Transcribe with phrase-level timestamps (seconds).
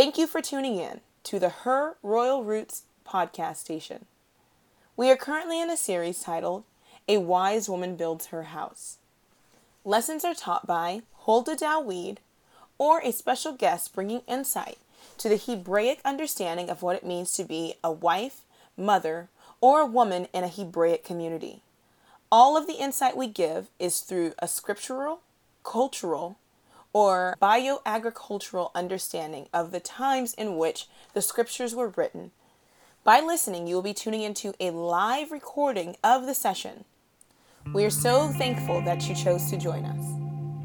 [0.00, 4.06] Thank you for tuning in to the Her Royal Roots podcast station.
[4.96, 6.64] We are currently in a series titled
[7.06, 8.96] A Wise Woman Builds Her House.
[9.84, 12.16] Lessons are taught by Huldah Dowweed
[12.78, 14.78] or a special guest bringing insight
[15.18, 18.40] to the Hebraic understanding of what it means to be a wife,
[18.78, 19.28] mother,
[19.60, 21.60] or a woman in a Hebraic community.
[22.32, 25.20] All of the insight we give is through a scriptural,
[25.62, 26.38] cultural,
[26.92, 32.30] or bioagricultural understanding of the times in which the scriptures were written.
[33.04, 36.84] By listening, you will be tuning into a live recording of the session.
[37.72, 40.04] We are so thankful that you chose to join us.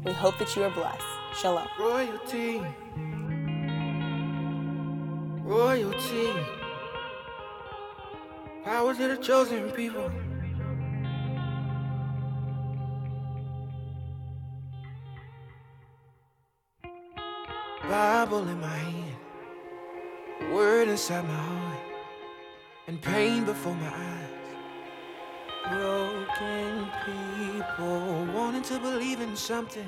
[0.04, 1.02] We hope that you are blessed.
[1.40, 1.68] Shalom.
[1.78, 2.62] Royalty.
[5.42, 6.32] Royalty.
[8.64, 10.10] Power to the chosen people.
[17.88, 19.16] Bible in my hand,
[20.52, 21.78] word inside my heart,
[22.88, 24.22] and pain before my eyes.
[25.70, 29.86] Broken people wanting to believe in something,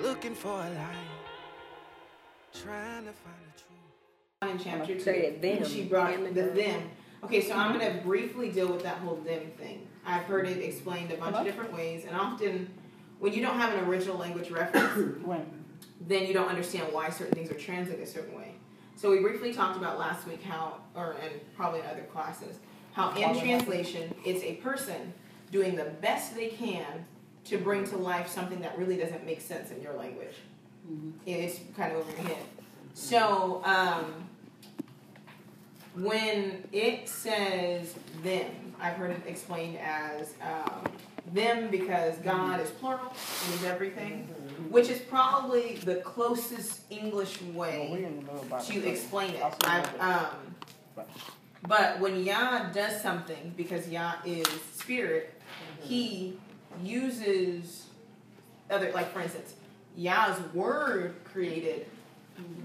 [0.00, 1.12] looking for a light,
[2.52, 4.52] trying to find the truth.
[4.52, 5.00] in chapter two.
[5.00, 5.58] Say them.
[5.62, 6.54] And she brought Them the them.
[6.54, 6.90] them.
[7.24, 9.86] Okay, so I'm going to briefly deal with that whole them thing.
[10.04, 12.68] I've heard it explained a bunch of different ways, and often
[13.18, 15.24] when you don't have an original language reference,
[16.06, 18.54] then you don't understand why certain things are translated a certain way.
[18.96, 22.58] So we briefly talked about last week how, or and probably in other classes,
[22.92, 25.12] how in translation it's a person
[25.50, 27.04] doing the best they can
[27.44, 30.34] to bring to life something that really doesn't make sense in your language.
[31.26, 32.44] It's kind of over your head.
[32.94, 34.28] So um,
[35.94, 40.84] when it says them, I've heard it explained as um,
[41.32, 43.14] them because God is plural
[43.46, 44.28] and is everything,
[44.70, 48.06] which is probably the closest English way
[48.66, 49.42] to explain it.
[49.64, 51.06] I've, um,
[51.66, 55.34] but when Yah does something, because Yah is spirit,
[55.80, 56.38] he
[56.82, 57.86] uses
[58.70, 59.54] other, like for instance,
[59.96, 61.86] Yah's word created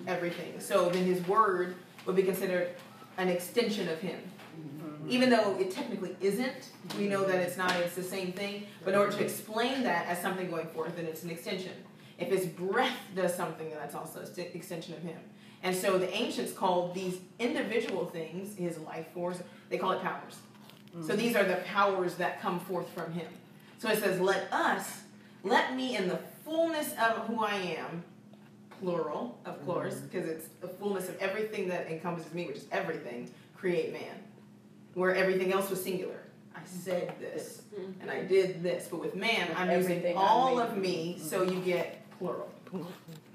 [0.07, 0.59] everything.
[0.59, 2.69] So then his word would be considered
[3.17, 4.19] an extension of him.
[5.09, 8.65] Even though it technically isn't, we know that it's not, it's the same thing.
[8.83, 11.71] But in order to explain that as something going forth, then it's an extension.
[12.17, 15.19] If his breath does something, then that's also an extension of him.
[15.63, 20.37] And so the ancients called these individual things, his life force, they call it powers.
[21.05, 23.27] So these are the powers that come forth from him.
[23.77, 25.01] So it says, Let us,
[25.43, 28.03] let me in the fullness of who I am,
[28.79, 33.31] plural, of course, because it's the fullness of everything that encompasses me, which is everything,
[33.55, 34.15] create man.
[34.95, 36.19] Where everything else was singular.
[36.55, 37.61] I said this
[38.01, 42.01] and I did this, but with man, I'm using all of me, so you get
[42.19, 42.49] plural.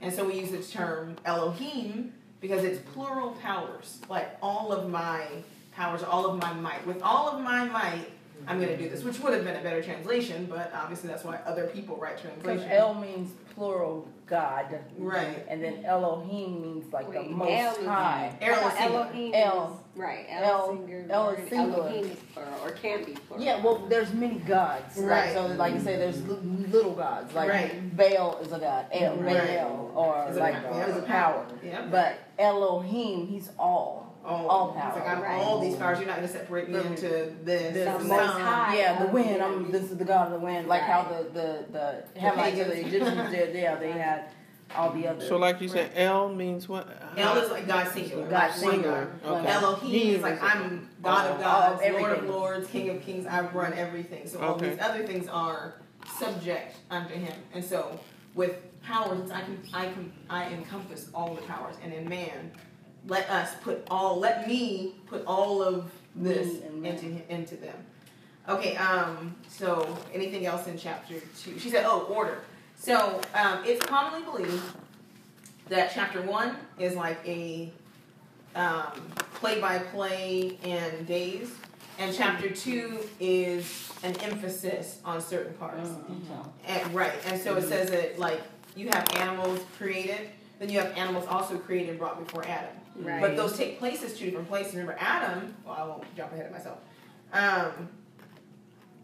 [0.00, 5.26] And so we use the term Elohim because it's plural powers, like all of my
[5.74, 6.86] powers, all of my might.
[6.86, 8.10] With all of my might,
[8.46, 11.24] I'm going to do this, which would have been a better translation, but obviously that's
[11.24, 12.42] why other people write translations.
[12.42, 12.80] Because translations.
[12.80, 14.78] El means plural God.
[14.96, 15.44] Right.
[15.48, 18.36] And then Elohim means like the most El high.
[18.40, 18.74] Errol is.
[18.78, 19.84] Elohim El.
[19.94, 20.26] right.
[20.30, 21.06] El, El- singular.
[21.10, 21.88] El is and singular.
[21.88, 23.44] Elohim is plural or can be plural.
[23.44, 24.96] Yeah, well, there's many gods.
[24.98, 25.32] Right.
[25.34, 27.34] So, like you say, there's little gods.
[27.34, 27.96] Like Right.
[27.96, 28.86] Baal is a god.
[28.92, 29.58] El, Right.
[29.58, 30.84] Baal, or Is a like power.
[30.88, 31.46] is a power.
[31.62, 31.86] Yeah.
[31.90, 34.11] But Elohim, he's all.
[34.24, 34.94] All, all It's power.
[34.94, 35.42] like I'm Right.
[35.42, 35.98] all these powers.
[35.98, 37.74] You're not going to separate me into this.
[37.74, 38.76] the most high.
[38.78, 39.42] Yeah, the wind.
[39.42, 40.68] I'm, this is the god of the wind.
[40.68, 41.32] Like how Right.
[41.34, 42.86] the the the Hamites or the.
[42.86, 43.54] Egyptians did.
[43.54, 44.26] Yeah, they had
[44.74, 45.24] all the other.
[45.26, 46.88] So, like you said, El means what?
[47.16, 48.24] El is like God singular.
[48.24, 49.10] God like one singular.
[49.24, 49.40] God.
[49.44, 49.52] Okay.
[49.52, 53.26] Elohim is like I'm God of All- gods, all- Lord of lords, King of kings.
[53.26, 54.26] I run everything.
[54.28, 54.70] So all Okay.
[54.70, 55.74] these other things are
[56.18, 57.34] subject unto Him.
[57.54, 57.98] And so
[58.34, 61.76] with powers, it's I can I can I encompass all the powers.
[61.82, 62.52] And in man,
[63.06, 64.18] let us put all.
[64.18, 66.94] Let me put all of this Me and man.
[66.94, 67.76] into into them.
[68.48, 68.76] Okay.
[68.76, 69.34] Um.
[69.48, 71.58] So anything else in chapter two?
[71.58, 72.38] She said, "Oh, order."
[72.76, 74.62] So um, it's commonly believed
[75.68, 77.70] that chapter one is like a
[78.56, 78.92] um,
[79.34, 81.52] play-by-play and days,
[81.98, 85.88] and chapter two is an emphasis on certain parts.
[86.66, 88.40] And, right, and so it says that like
[88.74, 90.28] you have animals created,
[90.58, 92.74] then you have animals also created and brought before Adam.
[92.96, 93.20] Right.
[93.20, 94.74] But those take places two different places.
[94.74, 95.54] Remember, Adam.
[95.64, 96.78] Well, I won't jump ahead of myself.
[97.32, 97.88] Um,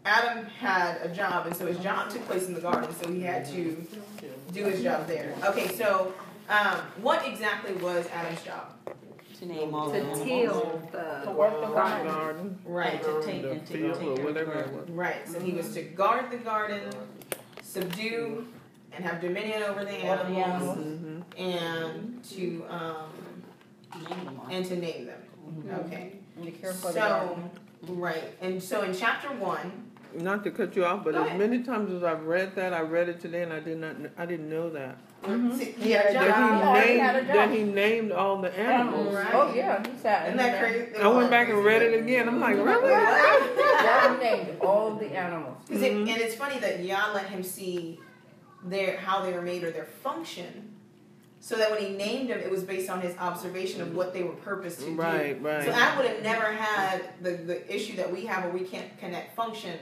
[0.05, 2.89] Adam had a job, and so his job took place in the garden.
[3.01, 3.75] So he had to
[4.53, 5.33] do his job there.
[5.43, 6.13] Okay, so
[6.49, 8.73] um, what exactly was Adam's job?
[9.39, 10.21] To name all to the animals.
[10.23, 12.07] till the To work the garden.
[12.07, 13.01] Garden, Right.
[13.03, 14.89] To take and to field, take or care of whatever the it was.
[14.89, 15.27] Right.
[15.29, 16.89] So he was to guard the garden,
[17.61, 18.47] subdue,
[18.91, 20.77] and have dominion over the animals, animals.
[20.77, 21.23] Mhm.
[21.37, 23.11] and to um,
[24.51, 25.19] and to name them.
[25.47, 25.75] Mm-hmm.
[25.87, 26.13] Okay.
[26.37, 26.91] And to care for.
[26.91, 27.49] So,
[27.87, 31.39] right, and so in chapter one, Not to cut you off, but Go as ahead.
[31.39, 34.25] many times as I've read that, I read it today and I did not, I
[34.25, 34.97] didn't know that.
[35.57, 36.25] see, He yeah, had job.
[36.61, 39.13] That he he had a named, that he named all the animals.
[39.13, 39.33] Right.
[39.33, 40.27] Oh, yeah, he said.
[40.27, 40.95] Isn't that crazy?
[40.97, 42.27] I went back and read it again.
[42.27, 42.89] I'm like, really?
[42.89, 45.57] Yeah, he named all the animals.
[45.67, 46.09] 'Cause it, mm-hmm.
[46.09, 47.99] and it's funny that Yah let him see
[48.63, 50.73] their how they were made or their function,
[51.41, 54.23] so that when he named them, it was based on his observation of what they
[54.23, 54.95] were purposed to do.
[54.95, 55.63] Right, right.
[55.63, 55.81] So right.
[55.81, 59.35] I would have never had the, the issue that we have where we can't connect
[59.35, 59.77] function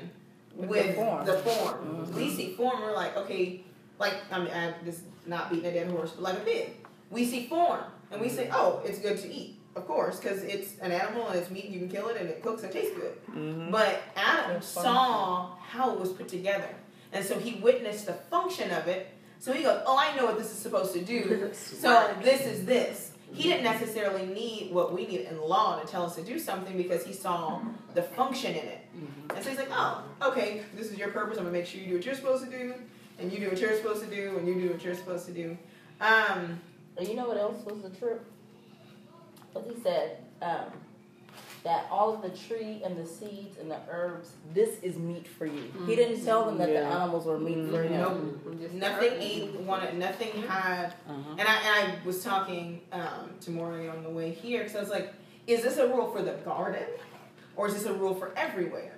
[0.56, 1.26] With with, the form.
[1.26, 2.14] the form.
[2.16, 3.64] We see form, we're like, okay,
[4.00, 6.70] like I mean, I'm just not beating a dead horse, but like a pig.
[7.10, 7.82] We see form,
[8.12, 11.40] and we say, oh, it's good to eat, of course, because it's an animal and
[11.40, 11.66] it's meat.
[11.66, 13.14] You can kill it and it cooks and tastes good.
[13.34, 13.72] Mhm.
[13.72, 16.70] But Adam saw how it was put together,
[17.14, 19.08] and so he witnessed the function of it.
[19.40, 21.52] So he goes, oh, I know what this is supposed to do.
[21.54, 23.12] So this is this.
[23.34, 26.76] He didn't necessarily need what we need in law to tell us to do something
[26.78, 27.62] because he saw
[27.94, 28.82] the function in it.
[29.36, 31.38] And so he's like, oh, okay, this is your purpose.
[31.38, 32.74] I'm gonna make sure you do what you're supposed to do,
[33.20, 35.34] and you do what you're supposed to do, and you do what you're supposed to
[35.34, 35.58] do.
[36.02, 36.60] Um,
[36.98, 38.26] And you know what else was the trip?
[39.54, 40.72] What he said, um,
[41.68, 45.46] that all of the tree and the seeds and the herbs, this is meat for
[45.46, 45.70] you.
[45.86, 46.26] He didn't mm-hmm.
[46.26, 47.94] tell them that the animals were meat for mm-hmm.
[47.94, 48.42] him.
[48.46, 48.72] nope.
[48.72, 50.00] Nothing ate one.
[50.00, 50.48] Nothing mm-hmm.
[50.48, 50.94] had.
[51.10, 54.80] And I and I was talking um, to Maury on the way here because I
[54.80, 55.14] was like,
[55.46, 56.88] is this a rule for the garden,
[57.58, 58.94] or is this a rule for everywhere?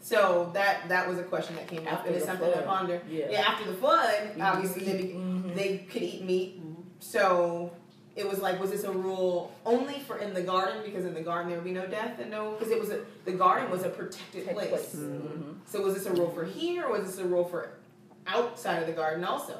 [0.00, 2.62] So that that was a question that came up, After and it's the something to
[2.62, 3.02] ponder.
[3.06, 3.26] Yeah.
[3.32, 5.54] Yeah, after the flood, obviously they, be- Mhm.
[5.54, 6.62] they could eat meat.
[7.00, 7.72] So
[8.14, 10.82] it was like, was this a rule only for in the garden?
[10.84, 13.00] Because in the garden there would be no death and no, because it was a
[13.24, 14.68] the garden was a protected place.
[14.68, 14.94] place.
[14.96, 15.54] Mhm.
[15.66, 17.70] So was this a rule for here, or was this a rule for
[18.26, 19.58] outside of the garden also?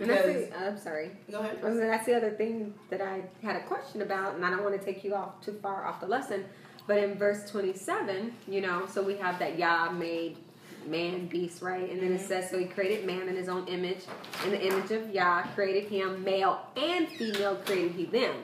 [0.00, 1.10] And that's Because the, I'm sorry.
[1.30, 1.58] go ahead.
[1.62, 4.50] I was gonna- That's the other thing that I had a question about, and I
[4.50, 6.44] don't want to take you off too far off the lesson.
[6.86, 10.38] But in verse 27, you know, so we have that Yah made
[10.86, 11.90] man, beast, right?
[11.90, 12.26] And then it mm-hmm.
[12.26, 14.00] says, so he created man in his own image.
[14.44, 18.34] In the image of Yah created him, male and female created he them.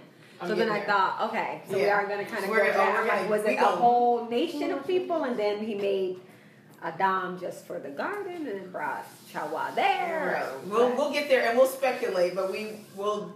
[0.46, 0.86] So then I there.
[0.86, 3.08] thought, okay, so we are going to kind of go back.
[3.08, 4.86] like, was it a whole nation of mm-hmm.
[4.86, 6.20] people, and then he made
[6.80, 10.46] Adam just for the garden, and brought Chawa there?
[10.46, 10.68] Right.
[10.68, 13.34] We'll we'll get there and we'll speculate, but we will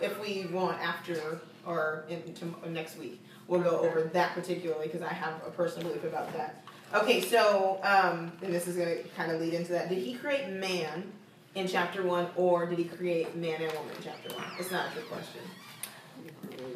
[0.00, 5.02] if we want after or in, to, next week we'll go over that particularly because
[5.02, 6.64] I have a personal belief about that.
[6.94, 9.88] Okay, so um, and this is going to kind of lead into that.
[9.90, 11.12] Did he create man
[11.54, 14.44] in chapter one, or did he create man and woman in chapter one?
[14.58, 15.40] It's not a good question.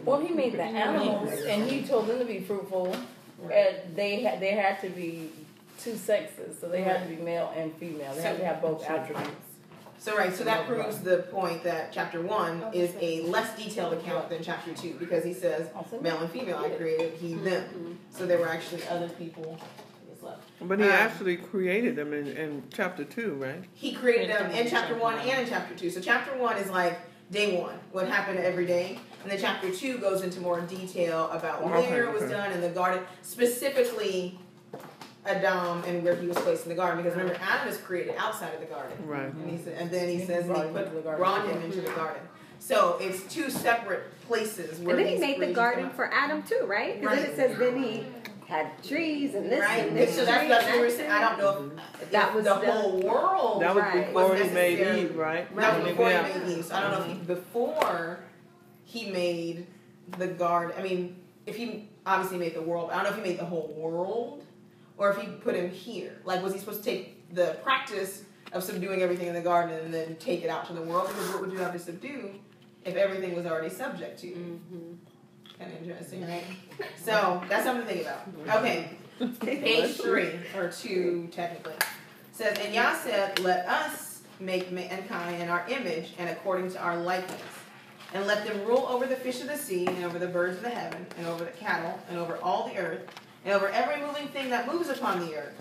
[0.05, 2.94] Well, he made the animals, and he told them to be fruitful,
[3.50, 5.31] and they had they had to be
[5.81, 8.15] two sexes, so they had to be male and female.
[8.15, 9.31] They had to have both attributes.
[9.99, 14.29] So right, so that proves the point that chapter one is a less detailed account
[14.29, 15.69] than chapter two because he says
[16.03, 17.99] male and female I created, he them.
[18.11, 19.58] So there were actually other people.
[20.70, 20.79] I guess left.
[20.79, 23.64] But he Um, actually created them in, in chapter two, right?
[23.75, 25.91] He created them in chapter one and in chapter two.
[25.91, 26.99] So chapter one is like
[27.31, 31.62] day one, what happened every day, and then chapter two goes into more detail about
[31.62, 32.32] Okay, where it was okay.
[32.32, 34.38] done in the garden, specifically
[35.25, 37.03] Adam and where he was placed in the garden.
[37.03, 38.97] Because remember, Adam is created outside of the garden.
[39.06, 39.32] Right.
[39.32, 41.20] And he said, and then he He says brought he put into the garden.
[41.20, 42.23] brought him into the garden.
[42.58, 46.65] So it's two separate places where And then he made the garden for Adam too,
[46.67, 47.01] right?
[47.01, 47.32] Because then Right.
[47.32, 48.06] it says then he
[48.53, 50.97] had trees and this Right, and this so that's tree that's and what we're that
[50.97, 51.11] saying.
[51.11, 54.06] I don't know if, That was the the- whole world That was Right.
[54.06, 54.99] before he made.
[54.99, 55.56] Eve, right?
[55.56, 56.27] That was before Yeah.
[56.29, 56.65] he made Eve.
[56.67, 58.19] So I don't know if he, before
[58.85, 59.67] he made
[60.19, 60.75] the garden.
[60.79, 61.17] I mean,
[61.47, 64.44] if he obviously made the world, I don't know if he made the whole world
[64.99, 66.21] or if he put him here.
[66.25, 69.94] Like, was he supposed to take the practice of subduing everything in the garden and
[69.94, 71.09] then take it out to the world?
[71.09, 72.32] Because what would you have to subdue
[72.85, 74.35] if everything was already subject to you?
[74.37, 74.93] Mm-hmm.
[75.63, 76.45] Kind of interesting, right?
[76.97, 78.59] So that's something to think about.
[78.65, 78.91] Okay,
[79.41, 81.75] page three or two technically
[82.33, 86.97] says, and Yah said, "Let us make mankind in our image and according to our
[86.97, 87.41] likeness,
[88.13, 90.63] and let them rule over the fish of the sea and over the birds of
[90.65, 93.03] the heaven and over the cattle and over all the earth
[93.45, 95.55] and over every moving thing that moves upon the earth."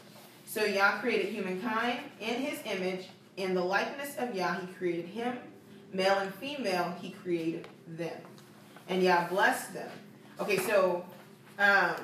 [0.47, 5.37] So Yah created humankind in His image, in the likeness of Yah He created him,
[5.93, 8.19] male and female He created them,
[8.91, 9.89] and Yah blessed them.
[10.39, 11.03] Okay, so.
[11.57, 11.95] Um,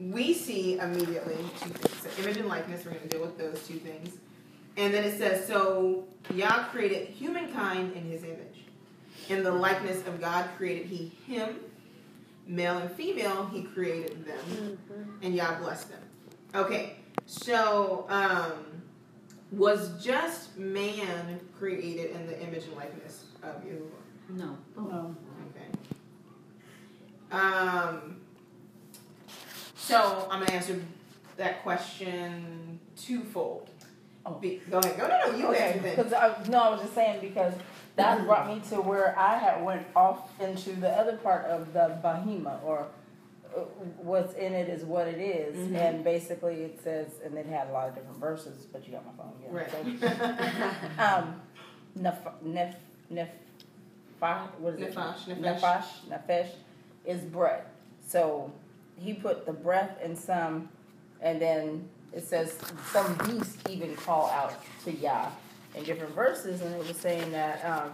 [0.00, 2.02] we see immediately two things.
[2.02, 4.16] So image and likeness, we're going to deal with those two things.
[4.76, 8.64] And then it says, so Yah created humankind in his image.
[9.28, 11.56] In the likeness of God created he him.
[12.46, 14.78] Male and female, he created them.
[15.22, 16.02] And Yah blessed them.
[16.54, 18.52] Okay, so um,
[19.52, 24.30] was just man created in the image and likeness of Yahuwah?
[24.30, 24.58] No.
[24.76, 25.16] No.
[27.34, 28.14] Okay.
[29.76, 30.80] So I'm gonna answer
[31.36, 33.68] that question twofold.
[34.26, 34.34] Oh.
[34.34, 34.96] Be, go ahead.
[34.96, 37.52] Go no no you Okay, answer because I, no, I was just saying because
[37.96, 41.98] that brought me to where I had went off into the other part of the
[42.02, 42.86] Bahima or
[43.54, 43.60] uh,
[43.98, 45.54] what's in it is what it is.
[45.56, 45.76] Mhm.
[45.76, 49.04] and basically it says, and it had a lot of different verses, but you got
[49.04, 49.50] my phone, yeah.
[49.50, 49.70] Right.
[50.00, 51.40] So, um,
[51.94, 52.76] nef, nef,
[53.10, 53.28] nef,
[54.18, 54.94] what is it?
[54.94, 55.36] Nefesh.
[55.38, 56.48] Nefesh, nefesh
[57.04, 57.66] is breath.
[58.06, 58.52] So
[58.96, 60.68] he put the breath in some,
[61.20, 62.56] and then it says
[62.92, 65.30] some beast even call out to Yah
[65.74, 67.90] in different verses, and it was saying that um,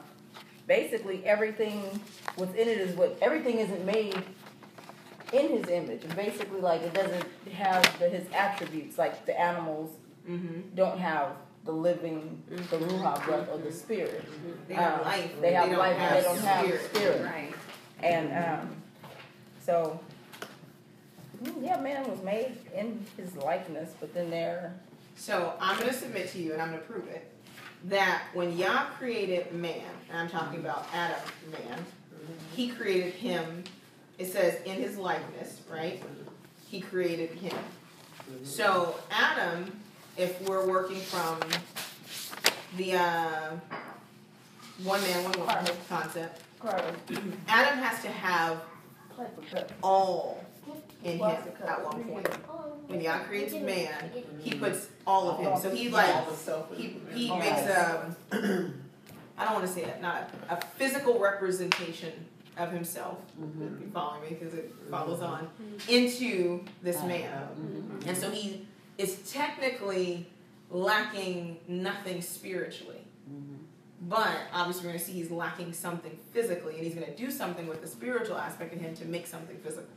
[0.67, 2.01] basically everything
[2.37, 4.23] within it is what everything isn't made
[5.33, 6.05] in his image.
[6.05, 9.91] And basically, like it doesn't have the, his attributes, like the animals
[10.29, 10.61] mm-hmm.
[10.75, 11.33] don't have
[11.65, 14.25] the living, the ruha breath or the spirit.
[14.69, 15.41] They have Um, life.
[15.41, 16.95] They have don't life, and they don't have spirit.
[16.95, 17.23] spirit.
[17.25, 17.55] Right.
[18.03, 18.80] And um,
[19.71, 20.01] so,
[21.45, 24.75] mm, yeah, man was made in his likeness, but then there,
[25.17, 27.31] So I'm going to submit to you, and I'm going to prove it,
[27.85, 31.21] that when Yah created man, and I'm talking about Adam,
[31.53, 31.85] man,
[32.57, 33.63] he created him,
[34.19, 36.03] it says in his likeness, right?
[36.69, 37.57] He created him.
[38.43, 39.81] So Adam,
[40.17, 41.39] if we're working from
[42.77, 43.51] the uh,
[44.83, 46.43] one man, one woman concept,
[47.49, 48.61] Adam has to have
[49.83, 50.45] all
[51.05, 51.23] in him
[51.67, 52.29] at one point.
[52.87, 54.11] When God creates man,
[54.41, 55.59] he puts all of him.
[55.61, 56.27] So he like
[56.77, 58.15] he he makes a
[59.39, 62.13] I don't want to say it, not a, a physical representation
[62.59, 63.19] of himself.
[63.41, 65.49] If you follow me, because it follows on
[65.89, 67.49] into this man,
[68.07, 68.67] and so he
[68.99, 70.27] is technically
[70.71, 72.99] lacking nothing spiritually.
[74.03, 77.31] But obviously, we're going to see he's lacking something physically, and he's going to do
[77.31, 79.89] something with the spiritual aspect in him to make something physical.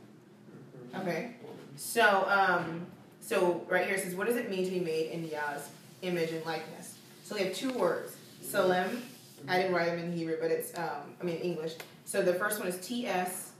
[0.94, 1.30] Okay,
[1.76, 2.86] so um,
[3.20, 5.68] so right here it says, what does it mean to be made in Yah's
[6.02, 6.96] image and likeness?
[7.24, 9.00] So we have two words, Tselem.
[9.48, 11.74] I didn't write them in Hebrew, but it's um, I mean English.
[12.04, 13.52] So the first one is T S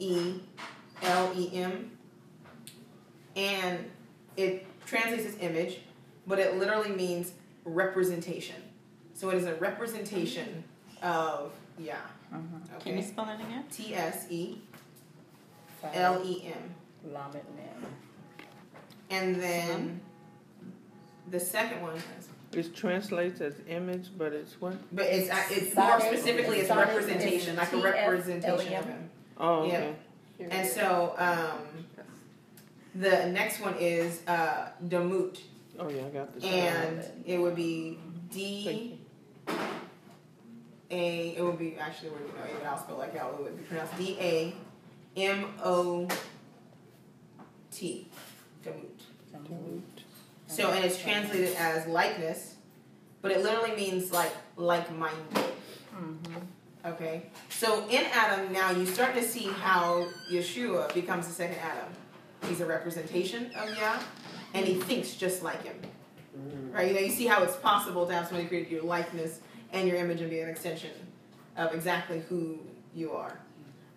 [0.00, 0.40] E
[1.02, 1.92] L E M,
[3.36, 3.88] and
[4.36, 5.78] it translates as image,
[6.26, 7.32] but it literally means
[7.64, 8.56] representation.
[9.20, 10.64] So it is a representation
[11.02, 11.92] of Yah.
[12.82, 13.64] Can you spell it again?
[13.70, 14.56] T S E
[15.92, 16.74] L E M.
[17.12, 17.86] Lamed man.
[19.10, 20.00] And then
[21.30, 22.28] the second one, is-
[22.68, 24.76] It translates as image, but it's what?
[24.90, 29.10] but it's it's more specifically it's sonnet representation, like a representation of him.
[29.36, 29.90] Oh, Yeah.
[30.50, 31.84] And so um,
[32.94, 35.40] the next one is uh, Damut,
[35.78, 36.42] Oh, yeah, I got this.
[36.42, 37.98] and it would be
[38.30, 38.99] Thank D
[40.90, 41.36] A.
[41.36, 43.28] It would be actually where you know, it would be even I'll spell like how
[43.30, 44.54] it would be pronounced D A
[45.16, 46.08] M O
[47.70, 48.08] T.
[48.64, 48.86] Damut.
[50.48, 52.56] So and it's translated as likeness,
[53.22, 55.44] but it literally means like like-minded.
[55.94, 56.42] Mhm.
[56.84, 57.22] Okay.
[57.48, 61.92] So in Adam now you start to see how Yeshua becomes the second Adam.
[62.48, 64.00] He's a representation of Yah,
[64.54, 65.76] and he thinks just like him.
[66.40, 66.72] Mm-hmm.
[66.72, 66.88] Right?
[66.88, 69.40] You know, you see how it's possible to have somebody create your likeness
[69.72, 70.90] and your image and be an extension
[71.56, 72.58] of exactly who
[72.94, 73.38] you are.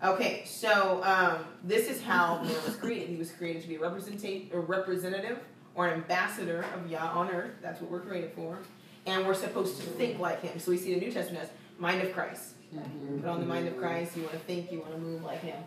[0.04, 3.10] Okay, so um, this is how man was created.
[3.10, 5.40] He was created to be a representate a representative
[5.76, 7.52] or an ambassador of Yah on earth.
[7.62, 8.60] That's what we're created for.
[9.06, 10.60] And we're supposed to think like him.
[10.60, 12.54] So we see the New Testament as mind of Christ.
[12.74, 13.20] Mm-hmm.
[13.20, 13.84] Put on the mind of mm-hmm.
[13.84, 14.16] Christ.
[14.16, 15.64] You want to think, you want to move like him.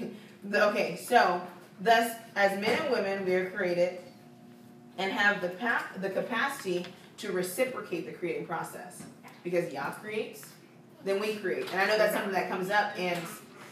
[0.54, 1.42] Okay, so
[1.80, 3.98] thus, as men and women, we are created
[4.98, 6.84] and have the pa- the capacity
[7.18, 9.04] to reciprocate the creating process.
[9.44, 10.44] Because Yah creates,
[11.04, 11.70] then we create.
[11.72, 13.18] And I know that's something that comes up, and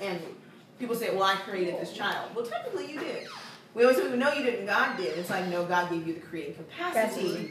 [0.01, 0.21] and
[0.79, 3.27] people say, "Well, I created this child." Well, technically, you did.
[3.75, 4.67] We always say, "No, you didn't.
[4.67, 7.51] God did." It's like, no, God gave you the creating capacity.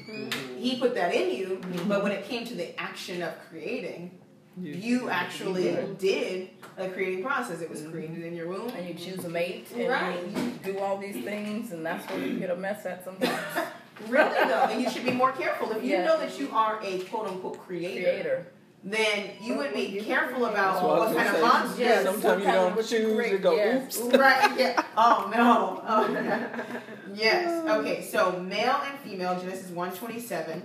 [0.58, 4.18] He put that in you, but when it came to the action of creating,
[4.62, 7.62] you actually did a creating process.
[7.62, 8.70] It was created in your womb.
[8.70, 10.20] And you choose a mate, and Right.
[10.36, 13.40] you do all these things, and that's where you get a mess at sometimes.
[14.10, 15.72] Really though, and you should be more careful.
[15.72, 16.04] If you Yeah.
[16.04, 18.48] know that you are a quote unquote creator, Creator.
[18.84, 21.82] then you would be careful about That's what what was kind of gonna monster.
[21.82, 22.04] Yes.
[22.04, 23.98] Sometimes you don't choose, create, you go, yes.
[24.02, 24.18] oops.
[24.18, 24.60] right?
[24.60, 24.84] Yeah.
[24.98, 25.82] Oh no.
[25.88, 26.54] Oh.
[27.14, 27.66] yes.
[27.70, 28.02] Okay.
[28.04, 30.62] So male and female, Genesis one twenty seven.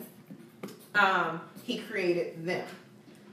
[0.97, 2.67] Um, he created them.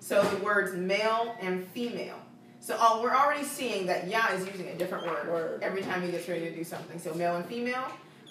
[0.08, 2.16] So the words male and female.
[2.62, 5.60] So oh, we're already seeing that Yah is using a different word, Word.
[5.62, 6.98] every time he gets ready to do something.
[6.98, 7.84] So male and female.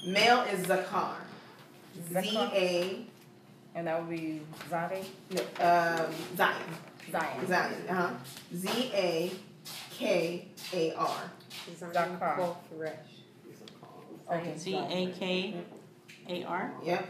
[0.06, 1.16] Male is zakar.
[2.08, 2.52] Z Zakar.
[2.54, 3.06] A
[3.74, 4.40] And that would be
[4.70, 5.04] Zadi,
[5.60, 6.56] um, Zion.
[7.12, 7.46] Zion.
[7.46, 7.74] Zion.
[7.90, 8.10] Uh huh.
[8.54, 9.30] Z A
[9.90, 11.30] K A R.
[11.78, 12.56] Zakar.
[14.32, 14.54] Okay.
[14.56, 15.54] C A K
[16.30, 16.72] A R.
[16.82, 17.06] Yep.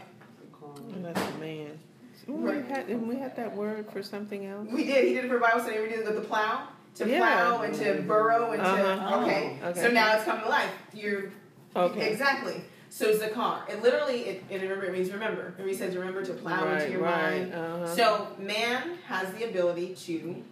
[0.93, 1.79] And that's a man.
[2.27, 4.67] We had, didn't we have that word for something else?
[4.69, 5.05] We did.
[5.05, 5.79] He did it for Bible study.
[5.79, 6.67] We did it with the plow.
[6.95, 7.19] To Yeah.
[7.19, 8.67] plow and to burrow and to.
[8.67, 9.21] Uh-huh.
[9.21, 9.59] Okay.
[9.63, 9.81] Okay.
[9.81, 10.71] So now it's coming to life.
[10.93, 11.31] You're.
[11.75, 12.11] Okay.
[12.11, 12.61] Exactly.
[12.89, 13.69] So Zakar.
[13.69, 15.41] It literally, it, it, remember, it means remember.
[15.41, 17.49] Remember he says remember to plow into your right.
[17.49, 17.53] mind.
[17.53, 17.95] Uh-huh.
[17.95, 20.43] So man has the ability to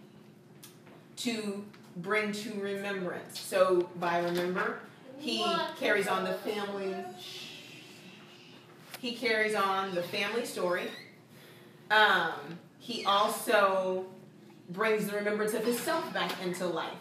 [1.17, 1.65] to
[1.98, 3.39] bring to remembrance.
[3.39, 4.79] So by remember,
[5.17, 5.46] he
[5.79, 6.96] carries on the family.
[9.00, 10.89] He carries on the family story.
[11.92, 14.06] Um, he also
[14.70, 16.94] brings the remembrance of himself back into life.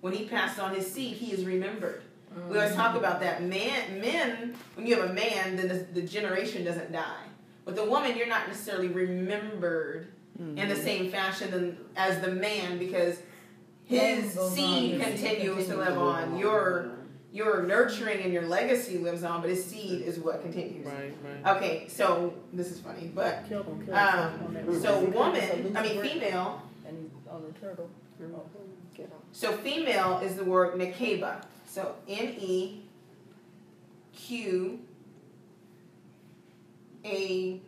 [0.00, 2.02] When he passed on his seed, he is remembered.
[2.48, 3.42] We always talk about that.
[3.44, 7.22] Man, men, when you have a man, then the, the generation doesn't die.
[7.64, 12.76] With a woman, you're not necessarily remembered in the same fashion than, as the man
[12.78, 13.18] because
[13.84, 16.36] his seed his seed continues to live on.
[16.36, 16.90] Your
[17.34, 20.86] your nurturing and your legacy lives on, but his seed is what continues.
[20.86, 21.12] Right,
[21.44, 21.56] right.
[21.56, 26.62] Okay, so this is funny, but Kill them, kill um, so woman, I mean female.
[26.86, 27.90] And on the turtle.
[29.32, 31.44] So female is the word nekeba.
[31.66, 32.82] So N E
[34.12, 34.78] Q
[37.04, 37.60] A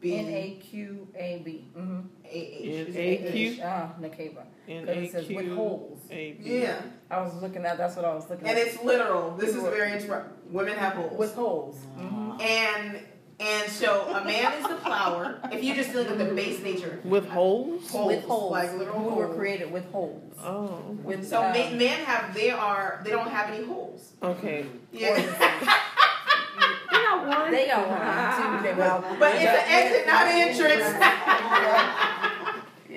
[0.00, 1.66] B N A Q A B.
[1.76, 2.00] Mm-hmm.
[2.32, 2.88] A H.
[2.88, 3.58] N-A-Q?
[3.64, 4.42] Ah, Nakeba.
[4.68, 5.98] N Because A it says with holes.
[6.10, 6.80] Yeah,
[7.10, 7.78] I was looking at.
[7.78, 8.56] That's what I was looking at.
[8.56, 9.36] and it's literal.
[9.36, 10.32] This is very interesting.
[10.50, 11.18] Women have holes.
[11.18, 11.76] with holes.
[11.98, 12.40] Mm-hmm.
[12.40, 13.00] And
[13.38, 15.38] and so a man is the flower.
[15.52, 17.88] If you're just dealing with the base nature, With holes?
[17.90, 18.50] Holes, with holes.
[18.52, 20.34] like literal we were created with holes.
[20.42, 24.12] Oh, With so um, men have they are they don't have any holes.
[24.22, 24.64] okay.
[24.92, 27.52] Yeah, You got one.
[27.52, 28.60] They got one.
[28.62, 30.86] Two, they got- but it's an exit, not an entrance.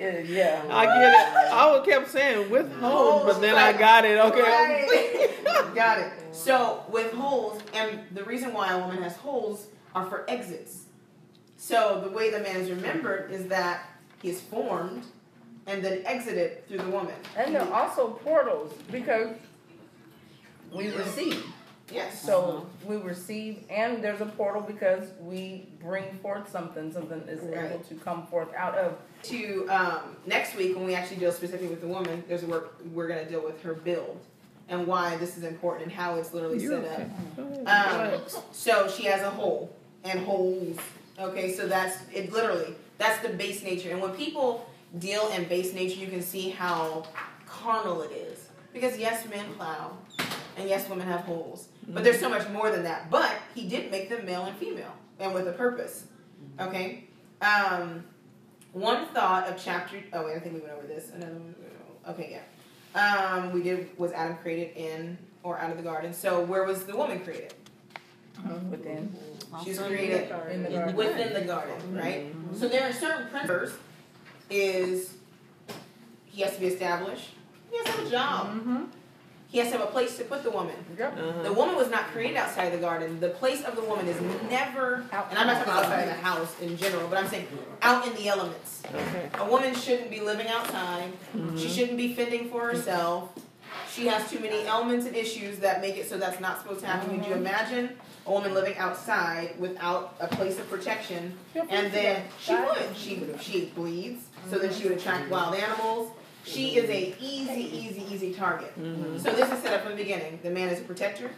[0.00, 0.64] Yeah, yeah.
[0.70, 1.52] I get it.
[1.52, 4.18] I would kept saying with holes, but then I got it.
[4.18, 4.40] Okay.
[4.40, 5.74] Right.
[5.74, 6.12] Got it.
[6.32, 10.84] So with holes, and the reason why a woman has holes are for exits.
[11.56, 13.84] So the way the man is remembered is that
[14.22, 15.04] he is formed
[15.66, 17.14] and then exited through the woman.
[17.36, 19.36] And there are also portals because
[20.72, 21.44] we receive.
[21.92, 22.20] Yes.
[22.22, 26.92] So we receive, and there's a portal because we bring forth something.
[26.92, 28.96] Something is able to come forth out of.
[29.24, 32.76] to um, next week when we actually deal specifically with the woman, there's a work
[32.92, 34.18] we're going to deal with her build
[34.68, 37.08] and why this is important and how it's literally You're set up.
[37.38, 37.64] okay.
[37.64, 38.20] Go Um,
[38.52, 39.74] so she has a hole
[40.04, 40.78] and holes.
[41.18, 42.32] Okay, so that's it.
[42.32, 43.90] Literally, that's the base nature.
[43.90, 47.04] And when people deal in base nature, you can see how
[47.46, 48.48] carnal it is.
[48.72, 49.96] Because yes, men plow,
[50.56, 51.66] and yes, women have holes.
[51.88, 53.10] But there's so much more than that.
[53.10, 56.04] But he did make them male and female, and with a purpose.
[56.60, 57.04] Okay.
[57.42, 58.04] Um,
[58.72, 59.98] one thought of chapter.
[60.12, 61.10] Oh wait, I think we went over this.
[61.10, 61.32] Another.
[61.32, 61.54] one-
[62.08, 62.30] Okay,
[62.94, 63.34] yeah.
[63.34, 66.12] Um, we did was Adam created in or out of the garden.
[66.14, 67.54] So where was the woman created?
[68.70, 69.14] Within.
[69.64, 70.96] She's created In the garden.
[70.96, 72.34] within the garden, right?
[72.56, 73.72] So there are certain principles.
[74.48, 75.14] Is
[76.24, 77.30] he has to be established.
[77.70, 78.46] He has to have a job.
[78.48, 78.82] Mm-hmm.
[79.50, 80.76] He has to have a place to put the woman.
[80.96, 81.18] Yep.
[81.18, 81.42] Uh-huh.
[81.42, 83.18] The woman was not created outside the garden.
[83.18, 86.76] The place of the woman is never, and I'm not talking outside the house in
[86.76, 87.48] general, but I'm saying
[87.82, 88.82] out in the elements.
[88.86, 89.28] Okay.
[89.34, 91.12] A woman shouldn't be living outside.
[91.36, 91.56] Mm-hmm.
[91.56, 93.32] She shouldn't be fending for herself.
[93.92, 96.86] She has too many elements and issues that make it so that's not supposed to
[96.86, 97.16] happen.
[97.16, 97.90] Would you imagine
[98.26, 101.36] a woman living outside without a place of protection?
[101.56, 102.96] And then she would.
[102.96, 106.12] She would she bleeds, so then she would attract wild animals.
[106.44, 108.72] She is a easy, easy, easy target.
[108.76, 110.38] So this is set up from the beginning.
[110.42, 111.30] The man is a protector.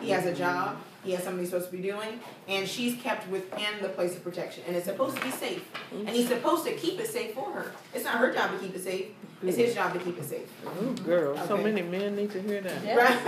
[0.00, 0.76] He has a job.
[1.04, 4.22] He has something he's supposed to be doing, and she's kept within the place of
[4.22, 5.66] protection, and it's supposed to be safe.
[5.92, 7.72] And he's supposed to keep it safe for her.
[7.94, 9.06] It's not her job to keep it safe.
[9.42, 10.46] It's his job to keep it safe.
[10.82, 12.84] Ooh, girl, so many men need to hear that.
[12.84, 12.96] Yeah.
[12.96, 13.18] Right?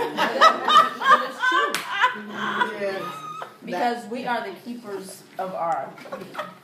[1.25, 2.29] It's true.
[2.79, 3.11] Yeah.
[3.65, 5.91] Because we are the keepers of our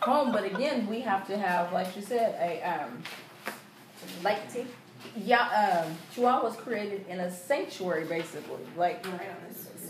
[0.01, 3.01] home, but again, we have to have, like you said, a um,
[4.23, 4.39] like
[5.15, 9.05] yeah, um, Chihuahua was created in a sanctuary, basically, like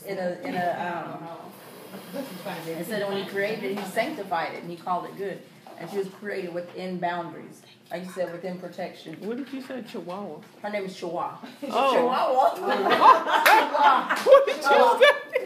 [0.08, 1.28] in a in a um.
[2.68, 5.42] It said when he created it, he sanctified it and he called it good,
[5.80, 9.17] and she was created within boundaries, like you said, within protection.
[9.21, 10.39] What did you say, Chihuahua?
[10.62, 11.38] Her name is Chihuahua.
[11.71, 11.93] Oh.
[11.95, 12.56] Chihuahua.
[14.25, 14.69] What did you say?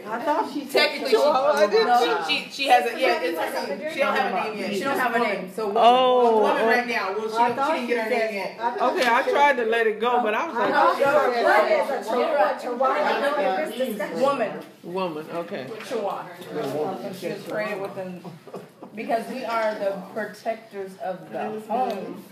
[0.06, 3.22] I thought she Technically, she, Chihuahua, I didn't no, She, she has a yeah.
[3.22, 3.92] It's her name.
[3.92, 4.68] She don't have a name yet.
[4.68, 5.34] she She's don't have a woman.
[5.44, 5.52] name.
[5.54, 6.66] So Oh, Woman oh.
[6.66, 7.12] right now.
[7.16, 8.60] Well, she, I don't, thought she didn't get her name yet.
[8.60, 11.02] I Okay, I tried to let it go, but I was I like, thought she
[11.04, 11.14] said
[11.46, 11.68] right.
[11.68, 12.60] that is a You're right.
[12.60, 13.70] Chihuahua.
[13.72, 14.20] Chihuahua.
[14.20, 14.52] woman.
[14.82, 15.26] woman.
[15.32, 15.66] Okay.
[15.88, 17.12] Chihuahua.
[17.14, 18.22] She was created within
[18.94, 22.22] because we are the protectors of the home.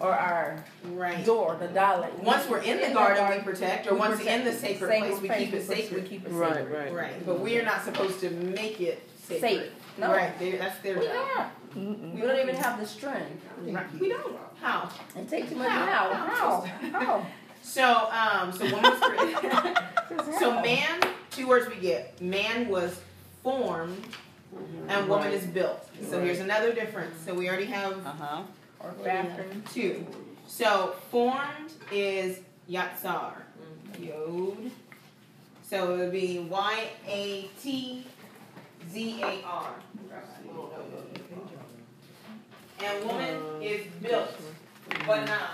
[0.00, 1.24] Or our Right.
[1.24, 2.08] door, the dollar.
[2.22, 4.90] Once we're in the garden, we protect, or we once protect in the the sacred
[4.90, 6.02] sacred place, we keep it we put- sacred.
[6.02, 6.72] We keep it Right, sacred.
[6.72, 6.92] right.
[6.92, 9.40] Right, but we are not supposed to make it sacred.
[9.40, 9.72] Safe.
[9.98, 10.10] No.
[10.12, 11.14] Right, they, that's their We job.
[11.36, 11.50] not.
[11.76, 12.14] Mm-mm.
[12.14, 13.42] We don't even have the strength.
[13.62, 13.86] Right.
[14.00, 14.36] We don't.
[14.60, 14.88] How?
[15.16, 15.84] It takes too much How?
[15.86, 16.14] now.
[16.14, 16.60] How?
[16.90, 17.00] How?
[17.00, 17.26] How?
[17.66, 19.78] So, um, so woman was created.
[20.38, 22.20] so man, two words we get.
[22.20, 23.00] Man was
[23.42, 24.04] formed,
[24.88, 25.88] and woman is built.
[26.10, 27.14] So here's another difference.
[27.24, 28.42] So we already have Uh-huh.
[28.84, 29.66] Or fashioned.
[29.72, 30.06] two.
[30.46, 33.32] So formed is yatsar.
[33.98, 34.70] Yod.
[35.62, 38.06] So it would be Y A T
[38.90, 39.70] Z A R.
[42.84, 44.30] And woman is built,
[45.06, 45.50] but not.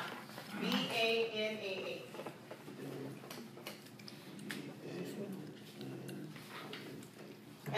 [0.61, 0.67] B
[1.01, 2.03] A N A H.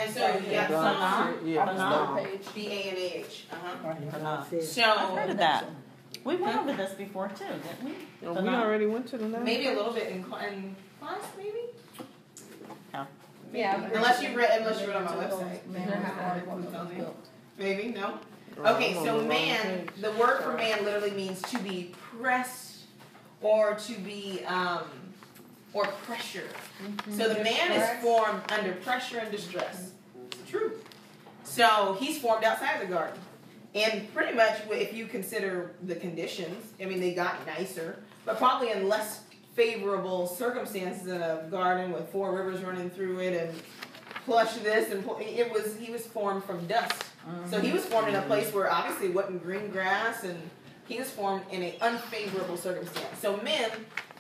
[0.03, 1.69] And so yatsar, Yeah.
[1.69, 2.55] On the third page.
[2.55, 3.45] B A N A H.
[3.53, 3.89] Uh-huh.
[3.89, 4.95] Uh-huh.
[4.99, 5.65] I've heard of that.
[6.25, 8.27] We went over this before too, didn't we?
[8.27, 9.45] Oh, we already went to the nine.
[9.45, 11.59] maybe a little bit in, cl- in class, maybe.
[12.95, 13.07] Yeah.
[13.53, 13.91] Yeah.
[13.95, 15.67] Unless you read, unless you read on my website.
[15.67, 17.27] Man was formed, woman was built.
[17.59, 18.19] Maybe, no?
[18.59, 22.85] Okay, so man, the word for man literally means to be pressed
[23.41, 24.83] or to be, um,
[25.75, 26.49] or pressure.
[26.83, 27.19] Mm-hmm.
[27.19, 29.93] So the man is formed under pressure and distress.
[30.27, 30.85] It's the truth.
[31.45, 33.19] So he's formed outside the garden.
[33.75, 38.71] And pretty much, if you consider the conditions, I mean, they got nicer, but probably
[38.71, 39.23] in less
[39.55, 43.63] favorable circumstances in a garden with four rivers running through it and
[44.25, 47.05] plush this and pl- it was he was formed from dust.
[47.51, 48.29] So he was formed in a mm-hmm.
[48.29, 50.39] place where obviously it wasn't green grass and
[50.87, 53.19] he was formed in an unfavorable circumstance.
[53.21, 53.71] So men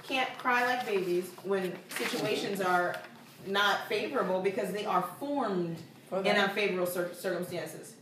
[0.06, 2.96] can't cry like babies when situations are
[3.46, 5.76] not favorable because they are formed
[6.08, 7.94] For in unfavorable cir- circumstances.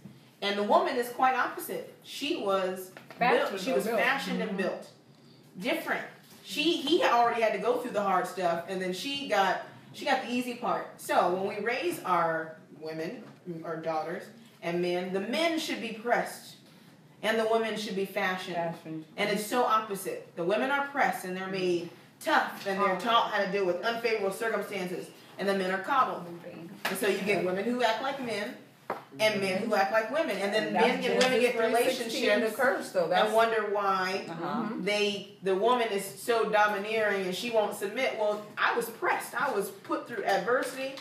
[0.42, 1.94] And the woman is quite opposite.
[2.02, 3.62] She was Fashioned built.
[3.62, 4.00] She was built.
[4.00, 4.62] fashioned and mm-hmm.
[4.62, 4.90] built.
[5.60, 6.04] Different.
[6.42, 10.04] She he already had to go through the hard stuff, and then she got she
[10.04, 10.88] got the easy part.
[11.00, 13.22] So when we raise our women,
[13.64, 14.24] our daughters,
[14.62, 16.49] and men, the men should be pressed,
[17.22, 18.56] and the women should be fashioned.
[18.56, 19.04] Fashioned.
[19.16, 20.34] And it's so opposite.
[20.36, 23.82] The women are pressed and they're made tough and they're taught how to deal with
[23.82, 25.06] unfavorable circumstances,
[25.38, 26.24] and the men are coddled.
[26.84, 28.54] And so you get women who act like men
[29.20, 32.10] and men who act like women, and then That's men and women get Genesis 3:16,
[32.10, 33.08] The relationships curse, though.
[33.08, 34.64] That's and wonder why Uh-huh.
[34.80, 38.18] they the woman is so domineering and she won't submit.
[38.18, 39.40] Well, I was pressed.
[39.40, 40.94] I was put through adversity,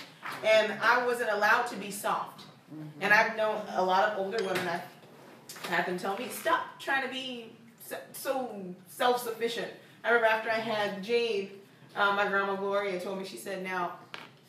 [0.46, 2.42] and I wasn't allowed to be soft.
[3.02, 4.68] And I've known a lot of older women.
[4.68, 4.80] I
[5.64, 7.52] had them tell me, "Stop trying to be
[7.86, 9.72] so- so self-sufficient."
[10.04, 11.62] I remember after I had Jade,
[11.96, 13.26] um, my grandma Gloria told me.
[13.26, 14.00] She said, "Now,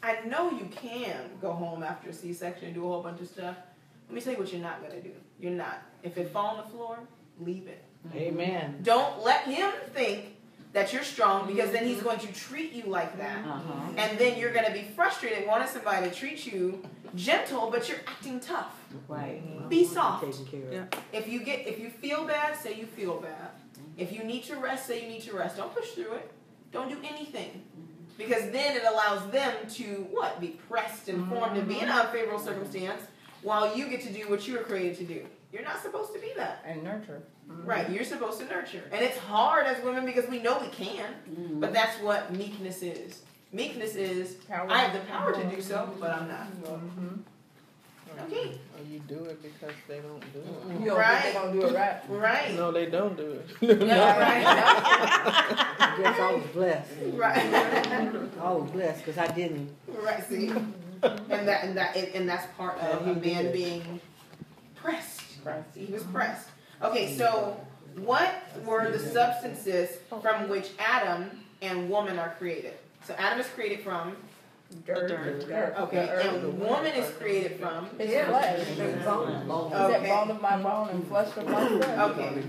[0.03, 3.29] I know you can go home after a C-section and do a whole bunch of
[3.29, 3.57] stuff.
[4.09, 5.13] Let me tell you what you're not gonna do.
[5.39, 5.83] You're not.
[6.03, 6.99] If it fall on the floor,
[7.39, 8.81] leave it." Amen.
[8.83, 10.37] Don't let him think
[10.73, 12.07] that you're strong because then he's mm-hmm.
[12.07, 13.45] going to treat you like that.
[13.45, 13.73] Uh-huh.
[13.97, 16.83] And then you're going to be frustrated wanting somebody to treat you
[17.15, 18.75] gentle, but you're acting tough.
[19.09, 19.45] Right.
[19.45, 19.69] Mm-hmm.
[19.69, 20.25] Be soft.
[20.25, 20.73] Taken care of.
[20.73, 21.01] Yeah.
[21.13, 23.33] If you get if you feel bad, say you feel bad.
[23.33, 24.01] Mm-hmm.
[24.01, 25.57] If you need to rest, say you need to rest.
[25.57, 26.31] Don't push through it.
[26.73, 27.63] Don't do anything.
[28.17, 30.41] Because then it allows them to what?
[30.41, 33.01] Be pressed and formed and be in an unfavorable circumstance
[33.43, 35.27] while you get to do what you were created to do.
[35.53, 36.63] You're not supposed to be that.
[36.67, 37.23] and nurture.
[37.65, 38.83] Right, you're supposed to nurture.
[38.93, 41.07] And it's hard as women because we know we can,
[41.61, 43.23] but that's what meekness is.
[43.53, 44.67] Meekness is, Power.
[44.71, 46.47] I have the power to do so, but I'm not.
[46.63, 47.19] Mhm.
[48.27, 48.49] Okay.
[48.77, 50.81] Or you do it because they don't do it.
[50.83, 51.23] You Right.
[51.23, 52.01] they don't do it right?
[52.09, 52.55] Right.
[52.55, 53.47] No, they don't do it.
[53.87, 54.17] Yeah,
[55.79, 56.91] I guess I was blessed.
[57.15, 58.33] right.
[58.41, 59.75] I was blessed because I didn't.
[59.89, 60.49] right, see?
[60.49, 64.01] And that and that and that's part of a man being
[64.77, 65.43] pressed.
[65.43, 65.75] Pressed.
[65.75, 66.49] He was pressed.
[66.83, 67.59] Okay, so
[67.97, 68.33] what
[68.65, 71.31] were the substances from which Adam
[71.63, 72.75] and woman are created?
[73.05, 74.17] So Adam is created from
[74.87, 75.09] Dirt.
[75.09, 75.49] dirt.
[75.49, 75.75] Dirt.
[75.81, 76.27] okay, The earth.
[76.45, 78.69] and woman is created from His flesh.
[78.69, 80.07] Is that Okay.
[80.09, 81.99] bone of my bone and flesh of my flesh?
[82.11, 82.43] Okay.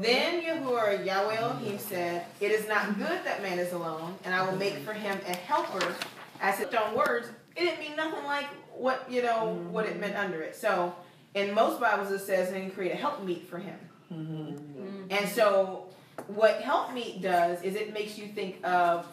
[0.00, 4.44] Then Yahuwah Yahweh Elohim said, It is not good that man is alone, and I
[4.44, 5.94] will make for him a helper.
[6.40, 10.16] As it on words, it didn't mean nothing like what you know what it meant
[10.16, 10.54] under it.
[10.56, 10.94] So
[11.34, 13.78] in most Bibles it says, and create a helpmeet for him.
[14.12, 15.06] Mm-hmm.
[15.10, 15.86] And so
[16.26, 19.06] what helpmeet does is it makes you think of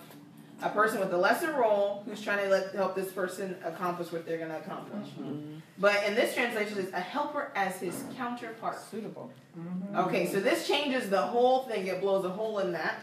[0.62, 4.26] a person with a lesser role who's trying to let, help this person accomplish what
[4.26, 5.08] they're going to accomplish.
[5.10, 5.58] Mm-hmm.
[5.78, 8.80] But in this translation, it's a helper as his counterpart.
[8.90, 9.32] Suitable.
[9.60, 9.98] Mm-hmm.
[9.98, 11.88] Okay, so this changes the whole thing.
[11.88, 13.02] It blows a hole in that.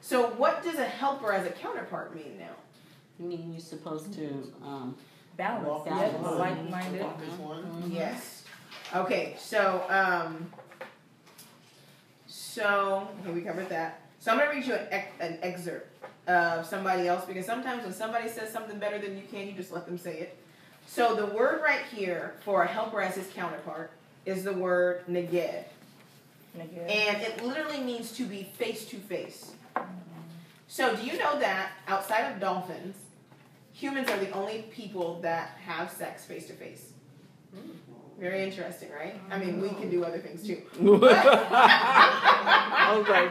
[0.00, 2.54] So what does a helper as a counterpart mean now?
[3.18, 4.96] You mean you're supposed to, um,
[5.36, 5.84] Balance.
[5.84, 6.14] Balance.
[6.22, 7.02] Yes, like-minded.
[7.02, 7.62] Uh-huh.
[7.88, 8.43] Yes.
[8.94, 10.50] Okay, so um
[12.26, 14.00] So, okay, we covered that.
[14.20, 15.90] So I'm gonna read you an, ex- an excerpt
[16.28, 19.72] of somebody else because sometimes when somebody says something better than you can, you just
[19.72, 20.38] let them say it.
[20.86, 23.90] So the word right here for a helper as his counterpart
[24.24, 25.64] is the word neged.
[26.56, 26.78] Nigga.
[26.88, 29.52] And it literally means to be face to face.
[30.68, 32.96] So, do you know that outside of dolphins,
[33.72, 36.92] humans are the only people that have sex face to face?
[38.18, 39.14] Very interesting, right?
[39.30, 40.62] I mean, we can do other things too.
[40.80, 43.30] I was like,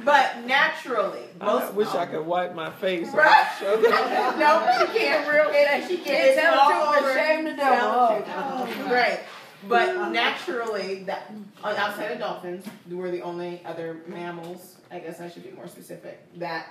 [0.04, 3.08] But naturally, I most wish I could wipe my face.
[3.08, 3.46] on Right.
[3.60, 3.76] the
[4.38, 5.28] no, she can't.
[5.28, 6.06] Real, it, she can't.
[6.06, 7.14] Can't tell the all truth, over.
[7.18, 8.66] shame the Tell the devil.
[8.66, 8.86] truth.
[8.90, 9.20] Right.
[9.68, 11.30] But naturally, that
[11.62, 14.76] uh, outside of dolphins, we're the only other mammals.
[14.90, 16.66] I guess I should be more specific that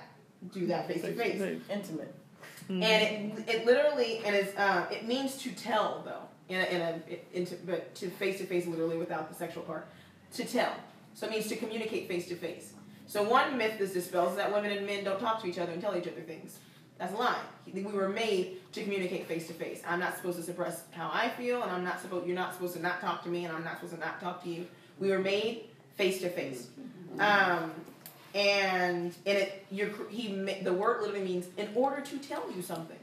[0.52, 1.40] do that face to face.
[1.70, 2.12] Intimate.
[2.70, 2.82] Mm-hmm.
[2.84, 6.80] And it, it literally and it's uh, it means to tell though in a, in
[6.80, 9.88] a into but to face to face literally without the sexual part
[10.34, 10.72] to tell.
[11.14, 12.74] So it means to communicate face to face.
[13.08, 15.72] So one myth this dispels is that women and men don't talk to each other
[15.72, 16.58] and tell each other things.
[16.96, 17.40] That's a lie.
[17.72, 19.82] We were made to communicate face to face.
[19.88, 22.26] I'm not supposed to suppress how I feel, and I'm not supposed.
[22.26, 24.44] You're not supposed to not talk to me, and I'm not supposed to not talk
[24.44, 24.66] to you.
[25.00, 25.64] We were made
[25.96, 26.68] face to face.
[28.34, 32.62] And and it you're he ma- the word literally means in order to tell you
[32.62, 32.96] something.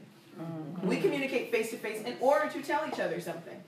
[0.82, 3.60] We communicate face to face in order to tell each other something.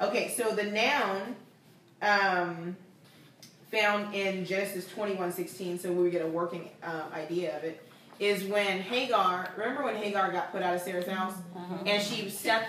[0.00, 1.34] Okay, so the noun
[2.02, 2.76] um,
[3.72, 7.82] found in Genesis twenty one sixteen, so we get a working um, idea of it,
[8.18, 9.50] is when Hagar.
[9.56, 11.34] Remember when Hagar got put out of Sarah's house,
[11.86, 12.68] and she sat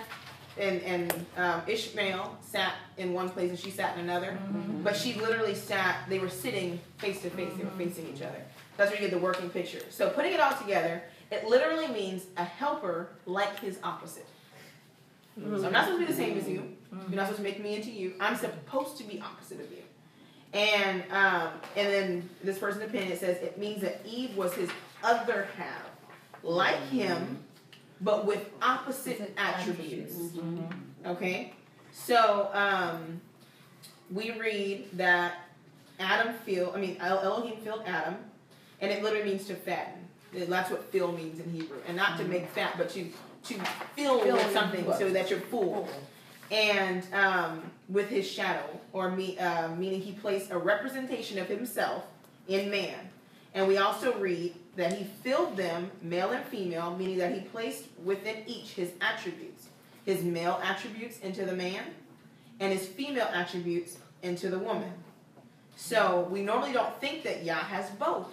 [0.58, 4.38] and and um, Ishmael sat in one place and she sat in another,
[4.82, 6.08] but she literally sat.
[6.08, 7.52] They were sitting face to face.
[7.56, 8.42] They were facing each other.
[8.76, 9.80] That's where you get the working picture.
[9.90, 14.26] So putting it all together, it literally means a helper like his opposite.
[15.36, 16.76] So I'm not supposed to be the same as you.
[17.08, 18.14] You're not supposed to make me into you.
[18.20, 19.78] I'm supposed to be opposite of you.
[20.52, 24.68] And um, and then this person's opinion it says it means that Eve was his
[25.02, 25.82] other half,
[26.42, 27.38] like him,
[28.02, 30.14] but with opposite attributes.
[31.06, 31.52] Okay,
[31.92, 33.20] so um,
[34.12, 35.34] we read that
[35.98, 36.74] Adam filled.
[36.76, 38.16] I mean, El- Elohim filled Adam,
[38.80, 40.00] and it literally means to fatten.
[40.32, 43.04] That's what fill means in Hebrew, and not to make fat, but to
[43.44, 43.54] to
[43.96, 45.88] fill, Fill with something so that you're full.
[46.50, 52.04] And um, with his shadow, or me, uh, meaning he placed a representation of himself
[52.46, 52.94] in man.
[53.54, 57.84] And we also read that he filled them, male and female, meaning that he placed
[58.04, 59.68] within each his attributes.
[60.04, 61.82] His male attributes into the man,
[62.58, 64.92] and his female attributes into the woman.
[65.76, 68.28] So we normally don't think that Yah has both.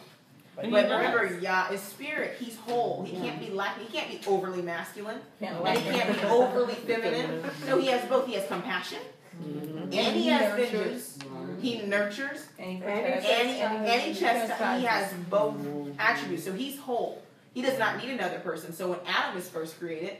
[0.55, 1.41] But But he remember, does.
[1.43, 2.37] Yah is spirit.
[2.39, 3.03] He's whole.
[3.03, 3.85] He can't be lacking.
[3.85, 5.19] He can't be overly masculine.
[5.39, 7.43] Can't And he can't be overly feminine.
[7.65, 8.27] No, he has both.
[8.27, 8.99] He has compassion.
[9.41, 9.93] Mm-hmm.
[9.93, 10.71] And he has nurtures.
[10.71, 11.19] vengeance.
[11.61, 12.47] He nurtures.
[12.57, 13.25] And he And protects.
[13.25, 14.79] he, and he chastises.
[14.81, 15.55] He has both
[15.99, 16.43] attributes.
[16.43, 17.21] So he's whole.
[17.53, 18.73] He does not need another person.
[18.73, 20.17] So when Adam is first created,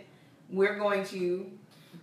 [0.50, 1.50] we're going to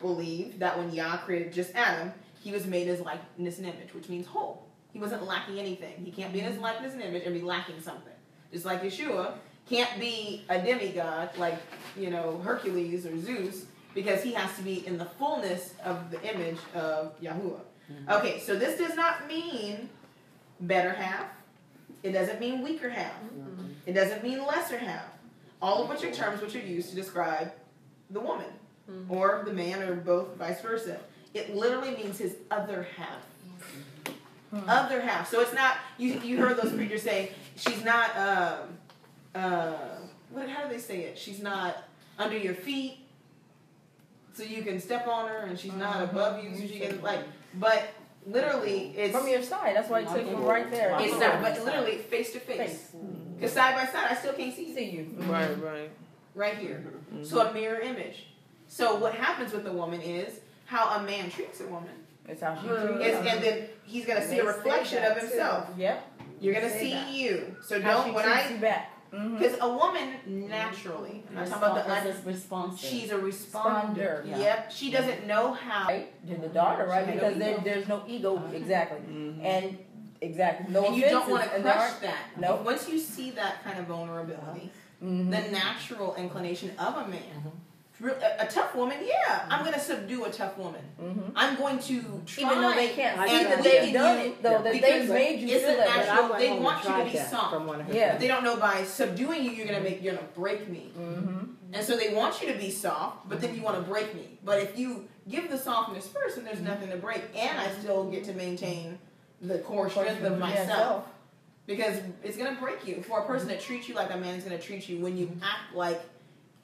[0.00, 4.08] believe that when Yah created just Adam, he was made as likeness and image, which
[4.08, 4.66] means whole.
[4.92, 5.94] He wasn't lacking anything.
[6.04, 8.12] He can't be in his likeness and image and be lacking something.
[8.52, 9.32] Just like Yeshua
[9.68, 11.58] can't be a demigod like,
[11.98, 16.22] you know, Hercules or Zeus because he has to be in the fullness of the
[16.22, 17.60] image of Yahuwah.
[17.90, 18.12] Mm-hmm.
[18.12, 19.88] Okay, so this does not mean
[20.60, 21.26] better half.
[22.02, 23.12] It doesn't mean weaker half.
[23.12, 23.66] Mm-hmm.
[23.86, 25.04] It doesn't mean lesser half.
[25.62, 27.52] All of which are terms which are used to describe
[28.10, 28.46] the woman
[28.90, 29.12] mm-hmm.
[29.12, 30.98] or the man or both vice versa.
[31.34, 33.22] It literally means his other half.
[34.50, 34.68] Hmm.
[34.68, 35.28] Other half.
[35.28, 38.78] So it's not you you heard those preachers say she's not um
[39.34, 39.74] uh
[40.30, 41.18] what how do they say it?
[41.18, 41.84] She's not
[42.18, 42.98] under your feet
[44.32, 46.04] so you can step on her and she's not uh-huh.
[46.04, 47.20] above you so she can like
[47.58, 47.88] but
[48.26, 49.76] literally it's From your side.
[49.76, 50.96] That's why he took from right there.
[51.00, 52.58] it's not but literally face to face.
[52.58, 52.90] Face.
[52.96, 53.34] Mm-hmm.
[53.34, 55.14] Because side by side I still can't see you See you.
[55.18, 55.90] Right, right.
[56.34, 56.84] right here.
[57.12, 57.24] Mm-hmm.
[57.24, 58.26] So a mirror image.
[58.68, 61.90] So what happens with a woman is how a man treats a woman.
[62.28, 65.68] It's how she Is, treats and then he's gonna see a reflection of himself.
[65.76, 66.12] Yep.
[66.40, 67.12] You're gonna see that.
[67.12, 67.56] you.
[67.62, 69.26] So don't she when treats I you back.
[69.28, 69.38] Mhm.
[69.38, 70.14] because a woman
[70.48, 72.88] naturally, I'm not talking about the un, responsive.
[72.90, 74.22] she's a responder.
[74.24, 74.38] Responder, yeah.
[74.38, 74.72] Yep.
[74.72, 75.88] She doesn't know how.
[75.88, 76.26] Right?
[76.28, 77.06] To the daughter, right?
[77.06, 78.42] She Because no there, there's no ego.
[78.52, 78.98] Exactly.
[79.00, 79.44] Mhm.
[79.44, 79.78] And
[80.20, 80.72] exactly.
[80.72, 82.18] No and you don't want to crush aren't- that.
[82.38, 82.64] Nope.
[82.64, 84.70] Once you see that kind of vulnerability,
[85.02, 85.30] Mhm.
[85.30, 87.52] the natural inclination of a man.
[87.98, 90.82] Real- A, a tough woman, yeah, I'm gonna subdue a tough woman.
[91.00, 91.32] Mhm.
[91.34, 92.44] I'm going to try.
[92.44, 95.70] Even though they can't I see they've done it, though, that they've made you feel
[95.70, 96.06] a that.
[96.06, 97.54] Natural- I they want you to be that soft.
[97.54, 98.12] From one of her Yeah.
[98.12, 100.92] But they don't know by subduing you, you're gonna make you're gonna break me.
[100.98, 101.44] Mm-hmm.
[101.72, 104.38] And so they want you to be soft, but then you want to break me.
[104.44, 108.04] But if you give the softness first, and there's nothing to break, and I still
[108.10, 108.98] get to maintain
[109.40, 111.04] the core strength of Yeah, myself.
[111.66, 114.44] Because it's gonna break you for a person to treat you like a man is
[114.44, 116.00] gonna treat you when you act like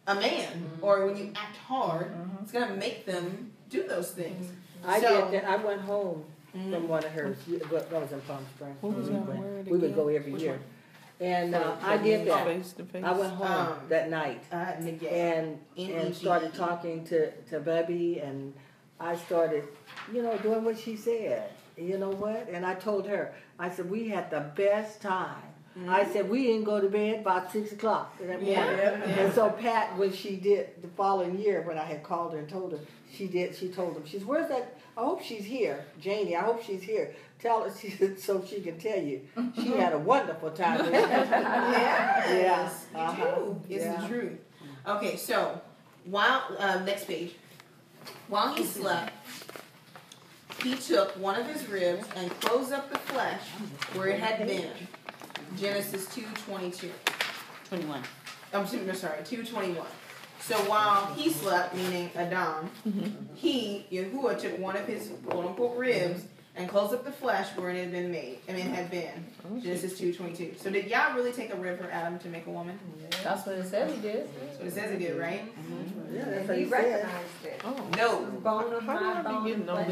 [0.06, 2.12] a man or when you act hard.
[2.42, 4.50] It's gonna make them do those things.
[4.84, 5.48] I So- did that.
[5.50, 7.36] I went home from one of hers.
[7.48, 8.76] That was in Palm Springs.
[8.80, 9.40] What was we that went.
[9.40, 10.52] word We would go every Which year.
[10.52, 10.60] one?
[11.20, 12.44] And uh, I did that.
[12.46, 13.04] Face to face.
[13.04, 18.18] I went home Um, that night Uh, and N and started talking to to Bubby,
[18.18, 18.52] and
[18.98, 19.68] I started,
[20.12, 21.50] you know, doing what she said.
[21.76, 22.48] You know what?
[22.48, 25.42] And I told her, I said we had the best time.
[25.88, 28.48] I said we didn't go to bed about six o'clock that morning.
[28.48, 29.02] Yeah.
[29.20, 32.48] And so Pat, when she did the following year, when I had called her and
[32.48, 32.78] told her,
[33.12, 33.54] she did.
[33.56, 34.76] She told him, she's where's that?
[34.96, 36.37] I hope she's here, Janie.
[36.37, 37.14] I hope she's here.
[37.40, 39.22] Tell her she said, so she can tell you.
[39.54, 40.92] She had a wonderful time.
[40.92, 42.98] Yes, Yeah.
[42.98, 43.35] you Uh-huh.
[43.37, 43.61] do.
[43.68, 44.00] It's Yeah.
[44.00, 44.38] the truth.
[44.87, 45.61] Okay, so
[46.04, 47.35] while um, next page,
[48.28, 49.12] while he slept,
[50.62, 53.40] he took one of his ribs and closed up the flesh
[53.94, 54.70] where it had been.
[55.56, 56.90] Genesis two twenty two.
[57.68, 58.02] 21.
[58.52, 59.86] I'm sorry, two twenty one.
[60.40, 63.34] So while he slept, meaning Adam, mm-hmm.
[63.34, 67.70] he Yahuwah took one of his quote unquote ribs and closed up the flesh where
[67.70, 68.38] it had been made.
[68.48, 69.24] I mean, it had been.
[69.50, 70.54] Oh, Genesis two twenty two.
[70.58, 72.78] So did Yah really take a rib from Adam to make a woman?
[73.22, 74.28] That's what it says he did.
[74.40, 75.42] That's what it says he did, right?
[75.56, 76.14] Mm-hmm.
[76.14, 76.84] Yeah, that's And what he he said.
[76.84, 77.60] recognized it.
[77.64, 77.88] Oh.
[77.96, 79.88] No, Bone of my do bone, be getting flesh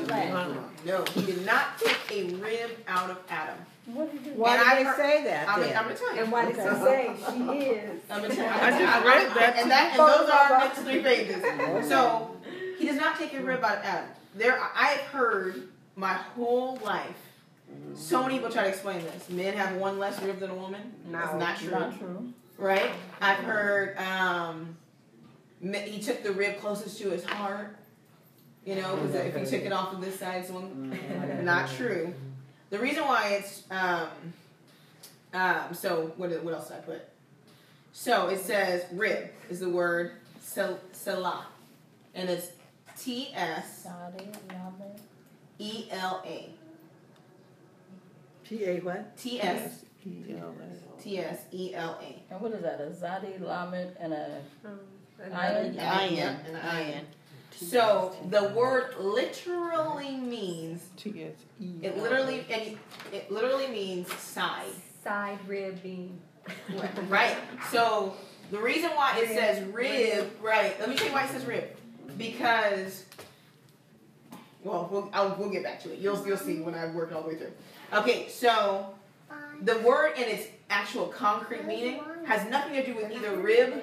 [0.00, 0.56] of my flesh.
[0.84, 3.56] no, he did not take a rib out of Adam.
[3.86, 4.36] What did he do?
[4.36, 5.48] Why And did I heard- say that?
[5.48, 5.76] I'm, then?
[5.76, 6.22] I'm gonna tell you.
[6.22, 7.10] And what did he say?
[7.16, 8.00] She is.
[8.10, 8.50] I'm gonna tell you.
[8.50, 11.88] I just I'm- read I'm- that and that and those are our next three pages.
[11.88, 12.36] So
[12.78, 14.08] he does not take a rib out of Adam.
[14.34, 17.16] There, I've heard my whole life.
[17.94, 19.30] So many people try to explain this.
[19.30, 20.92] Men have one less rib than a woman.
[21.10, 21.70] That's No, not true.
[21.70, 22.32] Not true.
[22.58, 22.90] right?
[23.20, 24.76] I've heard um,
[25.62, 27.76] he took the rib closest to his heart.
[28.64, 30.96] You know, because if he took it off of this side, it's one.
[31.44, 32.14] Not true.
[32.70, 34.06] The reason why it's um,
[35.34, 37.02] um, so what what else did I put?
[37.92, 41.46] So it says rib is the word sel- selah,
[42.14, 42.52] and it's
[42.96, 44.94] T S Saudi, Yahweh.
[45.58, 46.50] E L A.
[48.44, 49.16] P A what?
[49.16, 51.02] T S E-L-A.
[51.02, 52.32] T S E L A.
[52.32, 52.80] And what is that?
[52.80, 54.80] A Zadi, Lamed, and a Um,
[55.32, 55.78] Iron?
[55.78, 55.78] Iron.
[55.78, 56.36] Iron.
[56.46, 57.06] An iron.
[57.54, 61.78] So the word literally means T-S-E.
[61.82, 62.76] it literally and
[63.12, 64.72] it literally means side.
[65.04, 66.18] Side rib being.
[67.08, 67.36] Right.
[67.70, 68.16] So
[68.50, 70.78] the reason why it says rib, right?
[70.80, 71.64] Let me tell you why it says rib.
[72.18, 73.04] Because
[74.64, 75.98] well, we'll I'll, we'll get back to it.
[75.98, 77.52] You'll you'll see when I work all the way through.
[77.92, 78.94] Okay, so
[79.62, 83.82] the word in its actual concrete meaning has nothing to do with either rib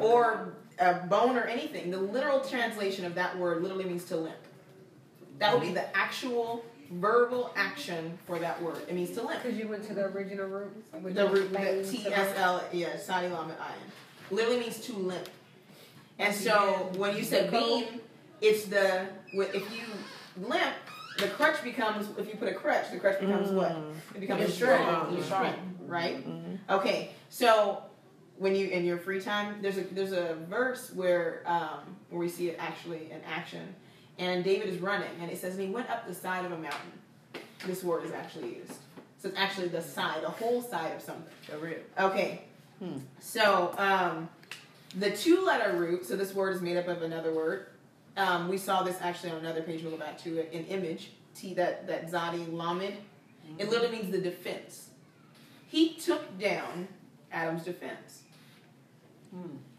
[0.00, 1.90] or a bone or anything.
[1.90, 4.36] The literal translation of that word literally means to limp.
[5.38, 8.82] That would be the actual verbal action for that word.
[8.88, 9.42] It means to limp.
[9.42, 10.88] Because you went to the original roots.
[10.92, 14.30] The is root, the laid T to S L, yeah, Sadi Lamed Ayin.
[14.30, 15.28] Literally means to limp.
[16.18, 17.84] And so when you said beam,
[18.40, 19.84] it's the, if you
[20.46, 20.74] limp,
[21.18, 23.72] the crutch becomes, if you put a crutch, the crutch becomes what?
[24.14, 24.82] It becomes a strength,
[25.18, 26.24] a strength, right?
[26.70, 27.82] Okay, so
[28.38, 32.28] when you in your free time, there's a there's a verse where um, where we
[32.28, 33.74] see it actually in action,
[34.18, 36.58] and David is running, and it says, and he went up the side of a
[36.58, 36.92] mountain.
[37.66, 38.72] This word is actually used,
[39.18, 41.32] so it's actually the side, the whole side of something.
[41.50, 41.84] The root.
[41.98, 42.42] Okay,
[43.20, 44.28] so um,
[44.98, 46.06] the two-letter root.
[46.06, 47.66] So this word is made up of another word.
[48.16, 49.82] Um, we saw this actually on another page.
[49.82, 50.52] We'll go back to it.
[50.52, 51.12] An image.
[51.34, 52.96] T that that Zadi Lamed.
[53.58, 54.90] It literally means the defense.
[55.68, 56.88] He took down
[57.32, 58.22] Adam's defense.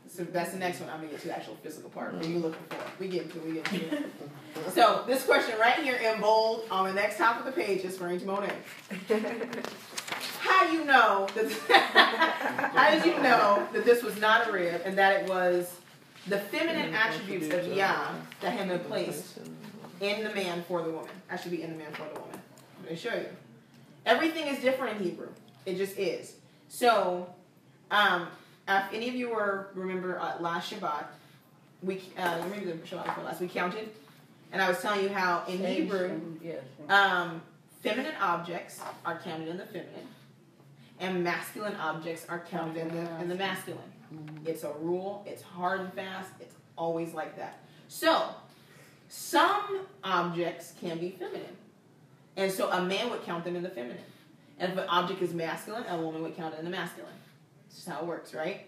[0.07, 2.13] So that's the next one I'm gonna get to the actual physical part.
[2.13, 2.77] What are you looking for?
[2.99, 4.05] We get to it, we get to it.
[4.73, 7.97] so this question right here in bold on the next top of the page is
[7.97, 8.53] for to Monet.
[10.39, 11.51] How do you know that
[12.75, 15.77] how did you know that this was not a rib and that it was
[16.27, 19.39] the feminine attributes of Yah that have been placed
[19.99, 21.11] in the man for the woman?
[21.29, 22.39] I should be in the man for the woman.
[22.83, 23.27] Let me show you.
[24.05, 25.29] Everything is different in Hebrew.
[25.65, 26.35] It just is.
[26.69, 27.33] So,
[27.91, 28.27] um,
[28.67, 31.05] if any of you were remember uh, last Shabbat,
[31.81, 33.89] we uh, maybe the Shabbat before last we counted,
[34.51, 36.19] and I was telling you how in Hebrew
[36.89, 37.41] um,
[37.81, 40.07] feminine objects are counted in the feminine,
[41.03, 43.81] and masculine objects are counted in the in the masculine.
[44.13, 44.47] Mm-hmm.
[44.47, 45.23] It's a rule.
[45.27, 46.29] It's hard and fast.
[46.39, 47.59] It's always like that.
[47.89, 48.29] So,
[49.09, 51.57] some objects can be feminine,
[52.37, 53.97] and so a man would count them in the feminine.
[54.59, 57.11] And if an object is masculine, a woman would count it in the masculine.
[57.69, 58.61] This is how it works, right?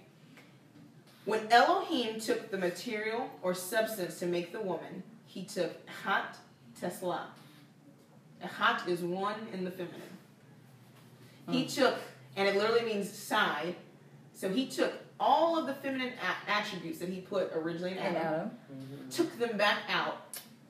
[1.24, 5.74] When Elohim took the material or substance to make the woman, he took
[6.04, 6.38] Hat
[6.80, 7.22] Tsela.
[8.40, 10.02] Hat is one in the feminine.
[11.50, 11.68] He hmm.
[11.68, 11.96] took,
[12.36, 13.76] and it literally means side.
[14.34, 18.18] So he took all of the feminine a- attributes that he put originally in And
[18.18, 19.10] Adam, Adam, mm-hmm.
[19.10, 20.18] took them back out,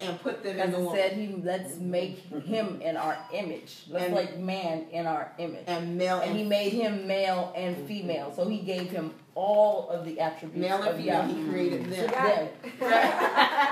[0.01, 0.95] and put them in as the woman.
[0.95, 3.83] said, he let's make him in our image.
[3.89, 5.63] Let's And- make man in our image.
[5.67, 7.87] and male And and he made him male and mm-hmm.
[7.87, 8.33] female.
[8.35, 11.27] So he gave him all of the attributes male and of female.
[11.27, 11.33] Yah.
[11.35, 12.11] He created them.
[12.11, 12.49] Them.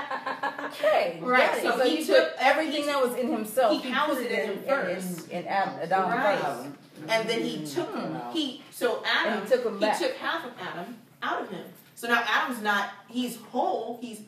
[0.64, 1.18] Okay.
[1.22, 3.80] Right, so So, he he, took- took everything he- that was in himself.
[3.82, 5.28] he housed put it in him in, first.
[5.28, 6.38] In, in, Adam, Adam Right.
[6.40, 6.68] first.
[7.08, 8.32] And then he took Hmm.
[8.32, 9.98] he so Adam And he took him back.
[9.98, 11.64] took half of Adam out of him.
[11.94, 14.20] So now Adam's not he's whole, he's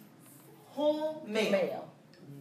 [0.68, 1.50] whole male.
[1.52, 1.88] Male.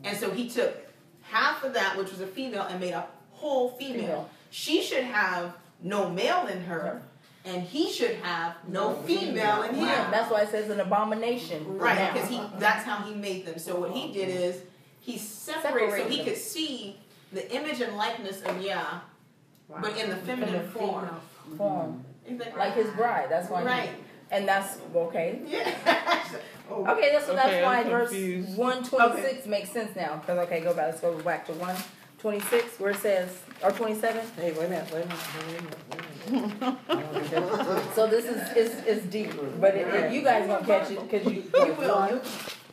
[0.04, 0.76] And so he took
[1.24, 4.02] half of that, which was a female, and made a whole female.
[4.02, 4.30] Female.
[4.52, 7.02] She should have no male in her,
[7.44, 9.86] and he should have no female in him.
[9.86, 11.78] Yeah, that's why it says an abomination.
[11.78, 13.58] Right, because he that's how he made them.
[13.60, 14.62] So what he did is
[15.02, 16.26] he separated so he them.
[16.28, 17.00] could see
[17.34, 19.00] the image and likeness of Yah,
[19.68, 19.80] Wow.
[19.82, 21.10] But in the feminine, feminine form.
[21.58, 22.06] Form.
[22.30, 22.58] Mm-hmm.
[22.58, 23.28] Like his bride.
[23.30, 23.64] That's why.
[23.64, 23.90] Right.
[23.90, 23.96] He,
[24.32, 25.40] and that's okay.
[25.46, 25.72] Yeah.
[26.70, 28.12] oh, okay, that's, so okay, that's why verse
[28.58, 29.50] one twenty six okay.
[29.50, 30.18] makes sense now.
[30.18, 30.88] Because okay, go back.
[30.88, 31.76] Let's go back to one
[32.18, 33.30] twenty six where it says
[33.64, 34.26] or twenty seven.
[34.36, 34.92] Hey, wait a minute.
[34.92, 35.78] Wait a minute.
[36.28, 36.76] Wait a minute.
[37.96, 41.32] so this is it's, it's deep, but it, it, you guys won't catch it because
[41.32, 42.10] you, you will.
[42.10, 42.22] You,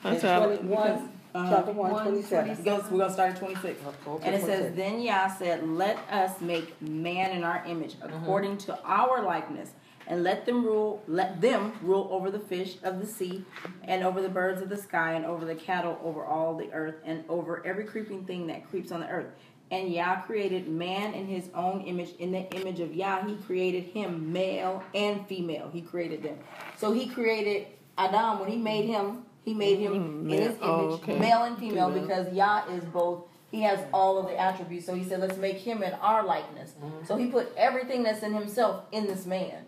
[0.04, 2.64] it's 21, um, chapter 1, 127.
[2.64, 3.80] Goes, we're going to start at 26.
[4.06, 4.46] Okay, and it 26.
[4.46, 8.14] says, Then Yah said, Let us make man in our image, mm-hmm.
[8.22, 8.72] according mm-hmm.
[8.72, 9.70] to our likeness,
[10.06, 13.44] and let them rule let them rule over the fish of the sea
[13.84, 16.96] and over the birds of the sky and over the cattle over all the earth
[17.04, 19.28] and over every creeping thing that creeps on the earth
[19.72, 22.10] and Yah created man in his own image.
[22.18, 25.70] In the image of Yah, he created him male and female.
[25.72, 26.38] He created them.
[26.76, 30.58] So he created Adam when he made him he made him Mm, in his image,
[30.62, 31.18] oh, okay.
[31.18, 32.02] male and female, Female.
[32.02, 34.86] because Yah is both he has all of the attributes.
[34.86, 36.72] So he said, let's make him in our likeness.
[37.06, 39.66] So he put everything that's in himself in this man.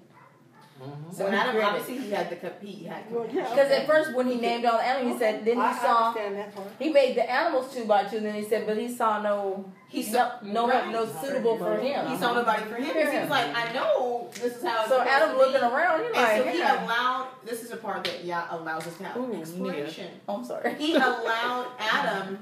[1.13, 2.63] so Adam obviously he had the cup.
[2.63, 3.11] He had.
[3.11, 3.83] Well, yeah, Because okay.
[3.83, 6.07] at first when he named all the animals, he said, then he I- I saw,
[6.09, 6.69] understand that part.
[6.79, 9.71] he made the animals two by two, and then he said, but he saw no,
[9.95, 10.91] He no, saw no, right.
[10.91, 12.09] no suitable for him.
[12.09, 12.93] He saw nobody for him.
[12.93, 14.89] 'cause He was like, I know this is how.
[14.89, 15.67] So Adam looking be.
[15.67, 16.85] around, he's And like, so he yeah.
[16.85, 17.29] allowed.
[17.45, 20.09] This is a part that Yah allows us to have Ooh, exploration.
[20.29, 20.75] Oh, I'm sorry.
[20.75, 22.39] He allowed Adam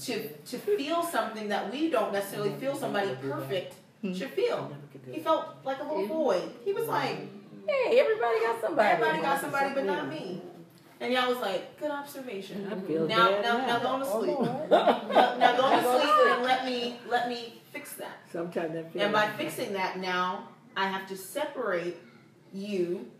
[0.00, 4.14] to to feel something that we don't necessarily feel somebody perfect hmm.
[4.14, 4.74] should feel.
[5.12, 6.40] He felt like a little boy.
[6.64, 7.18] He was like,
[7.68, 8.88] Hey, everybody got somebody.
[8.88, 10.40] everybody got somebody, but not me.
[11.00, 12.66] And y'all was like, good observation.
[12.70, 13.66] I feel Now, bad now, now.
[13.66, 14.38] now, go to sleep.
[14.38, 14.70] Lord.
[14.70, 18.18] Now, now go to sleep and let me let me fix that.
[18.32, 21.96] Sometimes that And by fixing that, now I have to separate
[22.52, 23.10] you,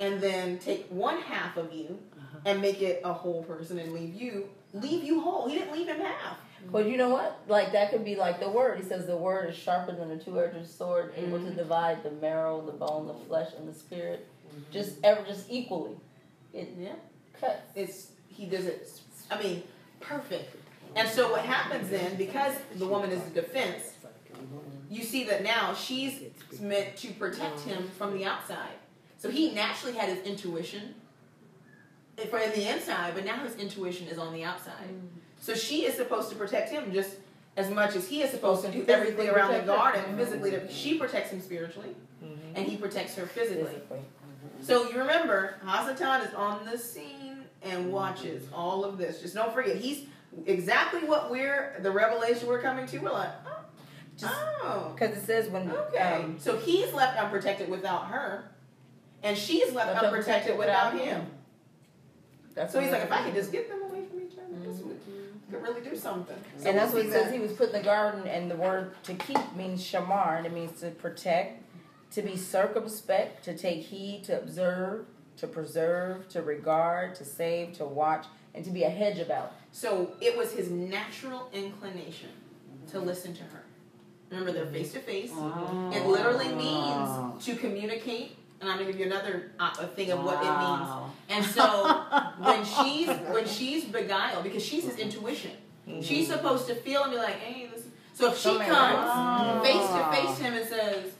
[0.00, 2.38] and then take one half of you uh-huh.
[2.44, 5.48] and make it a whole person, and leave you leave you whole.
[5.48, 6.36] He didn't leave him half.
[6.70, 7.40] But you know what?
[7.46, 8.78] Like that could be like the word.
[8.78, 11.56] He says the word is sharper than a two-edged sword, able to mm-hmm.
[11.56, 14.72] divide the marrow, the bone, the flesh, and the spirit, mm-hmm.
[14.72, 15.96] just ever just equally.
[16.54, 16.94] It Yeah.
[17.38, 17.62] cuts.
[17.74, 18.88] It's he does it.
[19.30, 19.62] I mean,
[20.00, 20.56] perfect.
[20.96, 23.94] And so what happens then, because the woman is the defense,
[24.90, 26.20] you see that now she's
[26.60, 28.74] meant to protect him from the outside.
[29.18, 30.94] So he naturally had his intuition
[32.18, 34.88] eh, for in the inside, but now his intuition is on the outside.
[35.40, 37.16] So she is supposed to protect him just
[37.56, 40.50] as much as he is supposed to do everything around the garden physically.
[40.52, 41.94] To, she protects him spiritually,
[42.54, 43.80] and he protects her physically.
[44.64, 49.20] So you remember, Hasatan is on the scene and watches all of this.
[49.20, 50.06] Just don't forget, he's
[50.46, 52.98] exactly what we're the revelation we're coming to.
[52.98, 54.92] We're like, oh, oh.
[54.94, 55.98] Because it says when okay.
[55.98, 58.50] um, so he's left unprotected without her,
[59.22, 61.26] and she's left unprotected without without him.
[62.54, 64.80] that's So he's like, if I could just get them away from each other, this
[64.82, 64.98] would
[65.50, 66.36] could really do something.
[66.58, 67.26] So and that's what he says.
[67.26, 67.34] that.
[67.34, 70.52] He was put in the garden, and the word to keep means shamar, and it
[70.52, 71.62] means to protect,
[72.14, 75.06] to be circumspect, to take heed, to observe,
[75.36, 79.52] to preserve, to regard, to save, to watch, and to be a hedge about.
[79.72, 82.30] So it was his natural inclination
[82.92, 83.64] to listen to her.
[84.30, 85.32] Remember, they're face to face.
[85.32, 88.36] It literally means to communicate.
[88.60, 90.88] And I'm gonna give you another uh, thing of what it means.
[91.28, 91.84] And so
[92.38, 95.50] when she's when she's beguiled, because she's his intuition,
[96.00, 97.84] she's supposed to feel and be like, "Hey, this."
[98.14, 101.12] So if she comes face to face to him and says,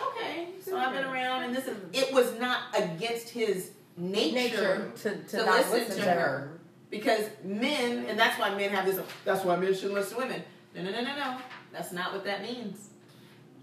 [0.00, 4.92] "Okay, so I've been around, and this is," it was not against his nature, Nature
[4.96, 6.58] to, to, to not listen, listen to her.
[6.90, 10.42] Because men, and that's why men have this, that's why men shouldn't listen to women.
[10.74, 11.38] No, no, no, no, no.
[11.72, 12.90] That's not what that means.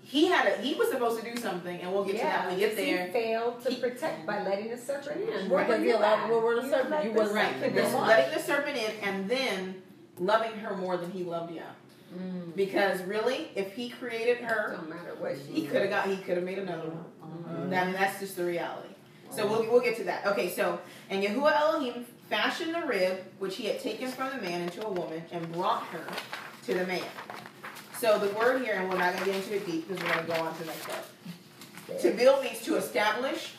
[0.03, 2.55] he had a he was supposed to do something, and we'll get to that when
[2.55, 3.05] we get there.
[3.07, 5.49] He failed to He- protect by letting the serpent in.
[5.49, 7.05] Right, he allowed- what were the You serpent?
[7.05, 9.81] You wasn't- Right, this letting the serpent in, and then
[10.19, 11.63] loving her more than he loved Yah.
[12.17, 12.55] Mm.
[12.55, 16.17] Because really, if he created her, Don't matter what she he could have got he
[16.17, 17.05] could have made another one.
[17.23, 17.69] Mm-hmm.
[17.69, 18.89] Mean, that's just the reality.
[19.31, 20.27] So we'll, we'll get to that.
[20.27, 24.61] Okay, so and Yahuwah Elohim fashioned the rib which he had taken from the man
[24.61, 26.05] into a woman and brought her
[26.65, 27.03] to the man.
[27.99, 30.13] So the word here, and we're not going to get into it deep because we're
[30.13, 31.99] going to go on to the next part.
[32.01, 33.53] To build means to establish,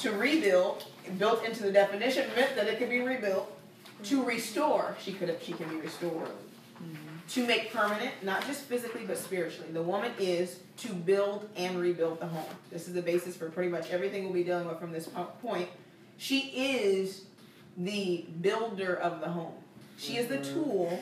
[0.00, 0.84] to rebuild.
[1.18, 3.50] Built into the definition meant that it could be rebuilt.
[4.04, 6.30] To restore, she could have, she can be restored.
[7.30, 9.70] To make permanent, not just physically but spiritually.
[9.72, 12.44] The woman is to build and rebuild the home.
[12.70, 15.08] This is the basis for pretty much everything we'll be dealing with from this
[15.40, 15.68] point.
[16.18, 17.24] She is
[17.76, 19.54] the builder of the home.
[19.96, 20.54] She is the mm-hmm.
[20.54, 21.00] tool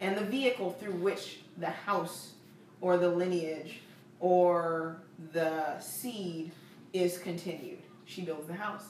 [0.00, 2.32] and the vehicle through which the house
[2.80, 3.80] or the lineage
[4.20, 5.02] or
[5.32, 6.52] the seed
[6.92, 7.78] is continued.
[8.04, 8.84] She builds the house.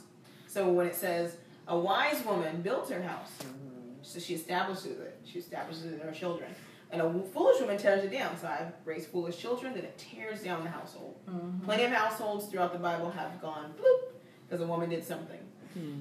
[0.48, 1.36] So when it says
[1.68, 3.73] a wise woman builds her house, mm-hmm.
[4.04, 5.18] So she establishes it.
[5.24, 6.50] She establishes it in her children.
[6.90, 8.36] And a foolish woman tears it down.
[8.38, 11.16] So I've raised foolish children, then it tears down the household.
[11.64, 14.12] Plenty of households throughout the Bible have gone bloop
[14.48, 15.40] because a woman did something.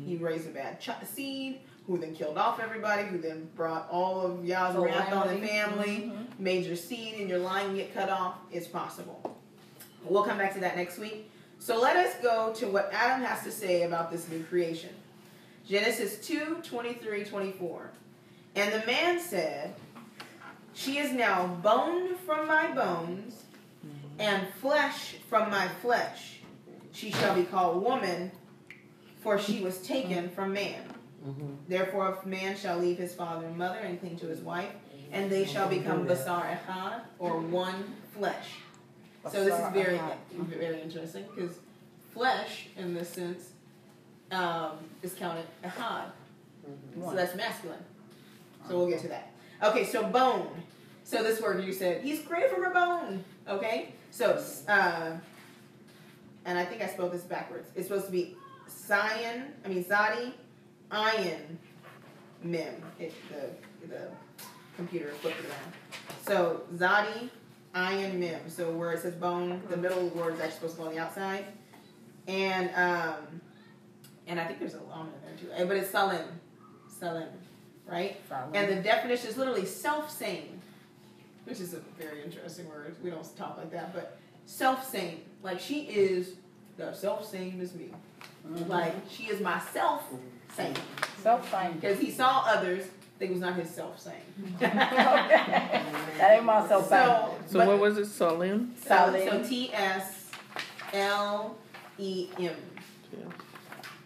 [0.06, 4.22] He raised a bad ch- seed, who then killed off everybody, who then brought all
[4.22, 8.36] of Yah's wrath on the family, made your seed and your line get cut off.
[8.51, 9.36] It's possible.
[10.06, 11.32] We'll come back to that next week.
[11.60, 14.89] So let us go to what Adam has to say about this new creation.
[15.68, 17.91] Genesis 2 23 24.
[18.55, 19.76] And the man said,
[20.74, 23.43] She is now bone from my bones
[24.20, 26.39] and flesh from my flesh.
[26.91, 28.32] She shall be called woman,
[29.22, 30.84] for she was taken from man.
[31.26, 31.53] Mm-hmm.
[31.68, 34.70] Therefore, a man shall leave his father and mother and cling to his wife,
[35.11, 38.57] and they shall become basar echad, or one flesh.
[39.32, 39.99] So this is very,
[40.34, 41.57] very interesting because
[42.14, 43.53] flesh, in this sense,
[44.34, 44.72] um,
[45.02, 46.06] is counted echad.
[47.00, 47.84] So that's masculine.
[48.68, 49.32] So we'll get to that.
[49.62, 50.64] Okay, so bone.
[51.04, 53.24] So this word you said, he's created from a bone.
[53.48, 53.94] Okay?
[54.12, 55.12] So, uh,
[56.46, 57.70] and I think I spelled this backwards.
[57.76, 58.36] It's supposed to be
[58.70, 60.34] Zion, I mean Zadi,
[60.92, 61.60] Iron,
[62.44, 62.76] Mem.
[63.00, 64.08] It, the, the
[64.78, 65.74] computer flipped it around.
[66.26, 67.30] So Zadi,
[67.74, 68.50] Iron, Mem.
[68.50, 71.02] So where it says bone, the middle word is actually supposed to go on the
[71.02, 71.46] outside.
[72.28, 73.42] And, um,
[74.28, 75.67] and I think there's a llama in there too.
[75.67, 76.26] But it's Salim.
[76.88, 77.28] Salim.
[77.86, 78.17] Right?
[78.53, 80.61] And the definition is literally self-same,
[81.45, 82.95] which is a very interesting word.
[83.03, 85.21] We don't talk like that, but self-same.
[85.41, 86.36] Like she is
[86.78, 87.91] the self-same as me.
[88.47, 88.69] Mm-hmm.
[88.69, 90.03] Like she is myself
[90.55, 90.74] same.
[91.21, 91.80] Self finding.
[91.80, 92.86] Because he saw others,
[93.19, 94.13] they was not his self-same.
[94.59, 97.38] That ain't my self finding.
[97.47, 98.74] so, So what was it, Salim?
[98.82, 99.43] so, Salim.
[99.43, 100.30] so T S
[100.93, 101.55] L
[101.97, 102.55] E M.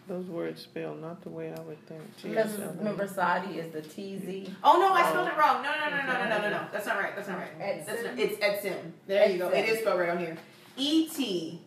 [0.08, 0.16] Yeah.
[0.16, 2.02] Those words spell not the way I would think.
[2.22, 2.78] Because T-S-L-A.
[2.78, 4.50] remember, Sadi is the TZ.
[4.64, 5.62] Oh no, I spelled it wrong.
[5.62, 6.66] No, no, no, no, no, no, no, no.
[6.72, 7.14] That's not right.
[7.14, 7.50] That's not right.
[7.60, 7.94] Edson.
[7.94, 8.92] That's not, it's Etsim.
[9.06, 9.48] There you go.
[9.50, 10.36] It is spelled right on here.
[10.76, 11.60] E T.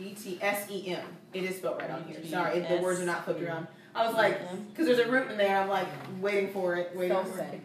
[0.00, 1.06] E T S E M.
[1.34, 2.24] It is spelled right on here.
[2.24, 3.66] Sorry, it, the words are not flipped around.
[3.94, 4.38] I was like,
[4.70, 5.58] because there's a root in there.
[5.58, 5.88] I'm like
[6.20, 7.36] waiting for it, waiting for it.
[7.36, 7.62] Self-same.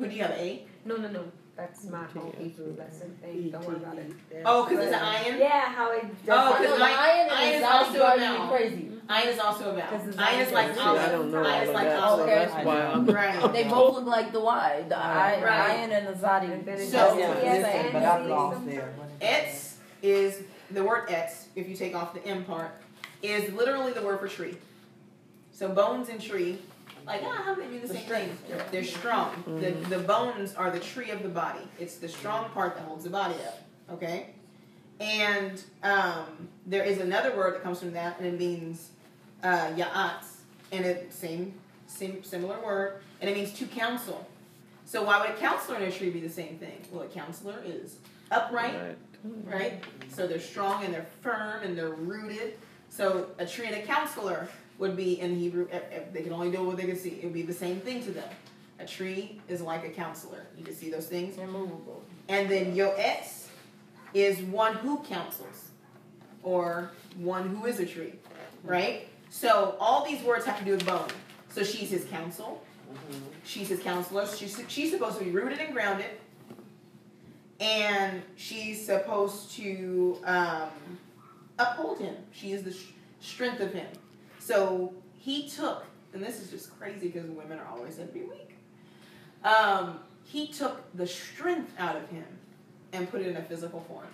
[0.00, 0.30] Do you have?
[0.32, 0.64] A?
[0.84, 1.24] No, no, no.
[1.62, 3.50] That's my whole Hebrew lesson thing.
[3.50, 4.10] Don't worry about it.
[4.44, 5.38] Oh, because it's an iron.
[5.38, 6.28] Yeah, how it does.
[6.28, 8.48] Oh, because know, I- iron iron and is Zadi also a vowel.
[8.48, 8.76] crazy.
[8.82, 8.98] Mm-hmm.
[9.12, 9.98] Iron is also a vowel.
[9.98, 10.74] Because Iron is like iron.
[10.74, 11.02] See, olive.
[11.02, 12.26] I don't know Iron all is of like that, so olive.
[12.26, 13.06] that's why I'm.
[13.06, 13.52] Right.
[13.52, 14.84] They both look like the Y.
[14.88, 15.70] The I, Right.
[15.78, 16.52] iron and the Zadi.
[16.52, 17.32] And then it So- does Yeah.
[17.34, 18.94] But and I'm Z lost there.
[19.20, 20.42] Etz is
[20.72, 22.72] the word etz, if you take off the M part,
[23.22, 24.56] is literally the word for tree.
[25.52, 26.58] So bones and tree,
[27.06, 28.38] like, ah, how do they mean the same thing?
[28.70, 29.42] They're strong.
[29.46, 31.66] The, the bones are the tree of the body.
[31.78, 33.60] It's the strong part that holds the body up.
[33.92, 34.30] Okay?
[35.00, 38.90] And um, there is another word that comes from that, and it means
[39.42, 40.26] uh, ya'atz.
[40.70, 41.54] And it same,
[41.86, 44.26] same similar word, and it means to counsel.
[44.86, 46.80] So why would a counselor and a tree be the same thing?
[46.90, 47.96] Well, a counselor is
[48.30, 48.96] upright, Right.
[49.44, 49.84] right?
[50.08, 52.54] So they're strong and they're firm and they're rooted.
[52.88, 54.48] So a tree and a counselor
[54.82, 55.68] would be in Hebrew.
[56.12, 57.10] They can only do what they can see.
[57.10, 58.28] It would be the same thing to them.
[58.80, 60.44] A tree is like a counselor.
[60.58, 61.38] You can see those things.
[61.38, 62.02] Immovable.
[62.28, 63.46] And then yoetz
[64.12, 65.70] is one who counsels,
[66.42, 68.14] or one who is a tree,
[68.64, 69.08] right?
[69.30, 71.08] So all these words have to do with bone.
[71.48, 72.62] So she's his counsel.
[73.44, 74.26] She's his counselor.
[74.26, 76.10] She's she's supposed to be rooted and grounded,
[77.60, 80.70] and she's supposed to um,
[81.58, 82.16] uphold him.
[82.32, 82.88] She is the sh-
[83.20, 83.86] strength of him.
[84.42, 88.24] So he took, and this is just crazy because women are always said to be
[88.24, 88.56] weak.
[89.44, 92.24] Um, he took the strength out of him
[92.92, 94.06] and put it in a physical form.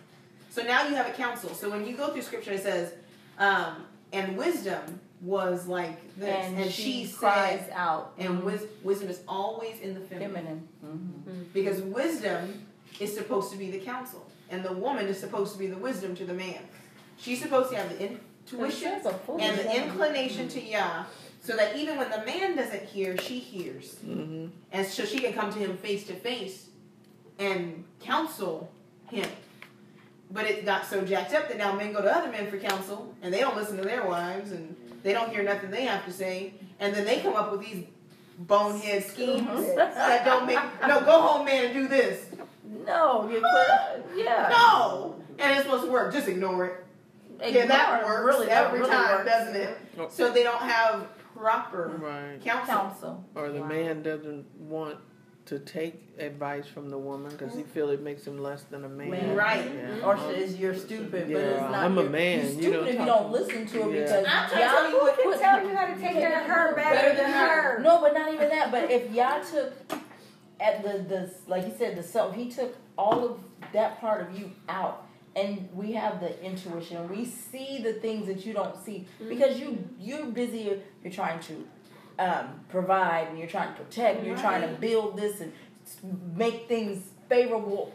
[0.51, 1.51] So now you have a council.
[1.55, 2.93] So when you go through scripture, it says,
[3.39, 8.13] um, and wisdom was like this, And, and, she, she, cries said, out.
[8.19, 10.33] and wis- wisdom is always in the feminine.
[10.35, 10.69] feminine.
[10.85, 11.43] Mm-hmm.
[11.55, 12.67] Because wisdom
[13.01, 16.15] is supposed to be the counsel, and the woman is supposed to be the wisdom
[16.17, 16.61] to the man.
[17.17, 18.21] She's supposed to have the intuition
[18.51, 21.05] That's a foolish and the inclination to Yah,
[21.41, 23.97] so that even when the man doesn't hear, she hears.
[24.05, 24.47] Mm-hmm.
[24.73, 26.69] And so she can come to him face to face
[27.39, 28.71] and counsel
[29.11, 29.29] him.
[30.31, 33.15] But it got so jacked up that now men go to other men for counsel,
[33.23, 36.13] and they don't listen to their wives, and they don't hear nothing they have to
[36.13, 37.85] say, and then they come up with these
[38.39, 42.27] bonehead schemes that don't make no go home man and do this
[42.87, 44.49] No, you put yeah.
[44.51, 46.87] no and it's supposed to work just ignore it
[47.41, 49.31] yeah that works Really, that every really time works.
[49.31, 49.79] doesn't it
[50.11, 52.41] so they don't have proper Right.
[52.43, 53.25] counsel Counsel.
[53.35, 53.67] Or the Wow.
[53.69, 54.97] man doesn't want
[55.47, 58.89] to take advice from the woman because he feel it makes him less than a
[58.89, 59.11] man.
[59.11, 59.35] Man.
[59.35, 59.65] Right.
[59.75, 60.05] Yeah.
[60.05, 60.35] Or uh-huh.
[60.35, 61.85] says you're stupid, but it's Yeah, not.
[61.85, 62.41] I'm a man.
[62.41, 64.01] You're You stupid don't if you don't listen to it Yeah.
[64.03, 66.39] because I'm trying to Yah tell you what put- tell you how to take care
[66.41, 67.79] of her better than her.
[67.83, 68.71] No, but not even that.
[68.71, 69.73] But if Yah took
[70.61, 73.39] at the the like you said the self, he took all of
[73.73, 75.07] that part of you out,
[75.39, 77.09] and we have the intuition.
[77.09, 79.69] We see the things that you don't see because you
[80.01, 80.81] you're busy.
[81.03, 81.67] You're trying to
[82.19, 84.25] um, provide and you're trying to protect.
[84.25, 85.53] You're trying to build this and
[86.37, 87.95] make things favorable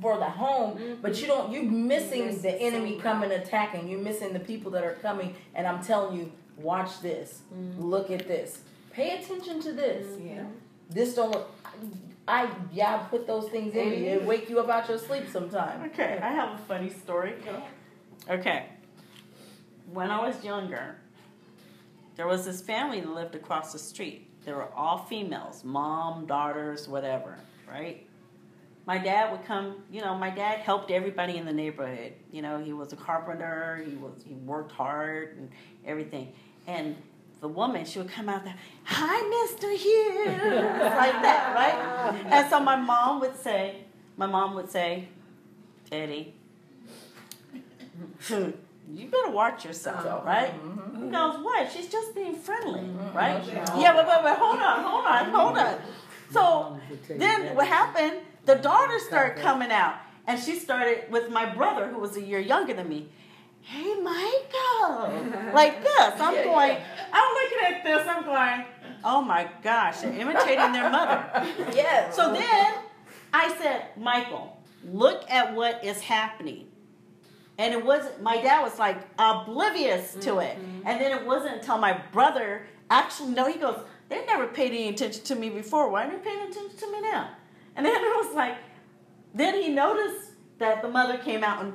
[0.00, 1.52] for the home, but you don't.
[1.52, 3.88] You're missing the enemy coming attacking.
[3.88, 5.34] You're missing the people that are coming.
[5.54, 7.42] And I'm telling you, watch this.
[7.78, 8.62] Look at this.
[8.92, 10.06] Pay attention to this.
[10.20, 10.44] yeah
[10.90, 11.50] This don't look.
[12.28, 14.10] I yeah, I put those things in you.
[14.10, 15.90] It wake you up out your sleep sometime.
[15.90, 17.34] Okay, I have a funny story.
[18.28, 18.66] Okay.
[19.92, 20.96] When I was younger,
[22.16, 24.28] there was this family that lived across the street.
[24.44, 28.06] They were all females, mom, daughters, whatever, right?
[28.86, 32.14] My dad would come, you know, my dad helped everybody in the neighborhood.
[32.32, 35.50] You know, he was a carpenter, he was he worked hard and
[35.86, 36.32] everything.
[36.66, 36.96] And
[37.40, 39.70] the woman, she would come out there, Hi, Mr.
[39.70, 42.32] Hughes, like that, right?
[42.32, 43.84] And so my mom would say,
[44.16, 45.08] my mom would say,
[45.92, 46.34] Eddie,
[48.30, 50.52] you better watch yourself, oh, right?
[50.52, 51.04] Mm-hmm.
[51.04, 51.70] He goes, what?
[51.70, 53.16] She's just being friendly, mm-hmm.
[53.16, 53.44] right?
[53.78, 55.78] Yeah, but, but, but hold on, hold on, hold on.
[56.30, 56.78] So
[57.08, 58.20] then what happened?
[58.44, 62.40] The daughter started coming out, and she started with my brother, who was a year
[62.40, 63.08] younger than me.
[63.62, 66.14] Hey, Michael, like this.
[66.18, 66.78] I'm going.
[67.12, 68.06] I'm looking at this.
[68.08, 68.64] I'm going.
[69.04, 71.24] Oh my gosh, they're imitating their mother.
[71.74, 72.16] Yes.
[72.16, 72.74] So then
[73.32, 76.66] I said, Michael, look at what is happening.
[77.58, 80.56] And it wasn't, my dad was like oblivious to it.
[80.84, 84.88] And then it wasn't until my brother actually, no, he goes, they never paid any
[84.88, 85.90] attention to me before.
[85.90, 87.30] Why are they paying attention to me now?
[87.76, 88.56] And then it was like,
[89.34, 91.74] then he noticed that the mother came out and,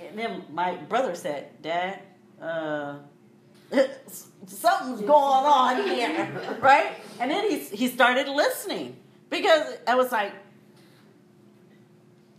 [0.00, 2.00] and then my brother said, Dad,
[2.40, 2.98] uh,
[4.46, 6.92] something's going on here, right?
[7.20, 8.96] And then he he started listening
[9.30, 10.32] because I was like,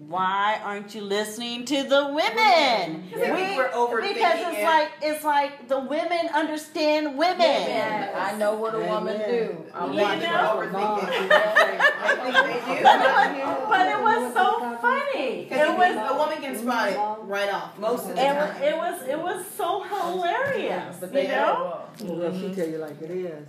[0.07, 3.03] why aren't you listening to the women?
[3.11, 4.63] Yeah, we were overthinking because it's it.
[4.63, 7.39] like it's like the women understand women.
[7.41, 9.29] Yeah, I know what a woman Amen.
[9.29, 9.65] do.
[9.73, 10.21] I'm You watching.
[10.21, 10.55] know?
[10.55, 12.83] overthinking I think they do.
[12.83, 13.01] But
[13.35, 15.47] it was, but it was so funny.
[15.51, 18.63] It was a woman can spot it right off most of the it time.
[18.63, 20.95] it was it was so hilarious.
[21.01, 21.81] But You they know?
[22.03, 23.45] Well, she tell you like it is.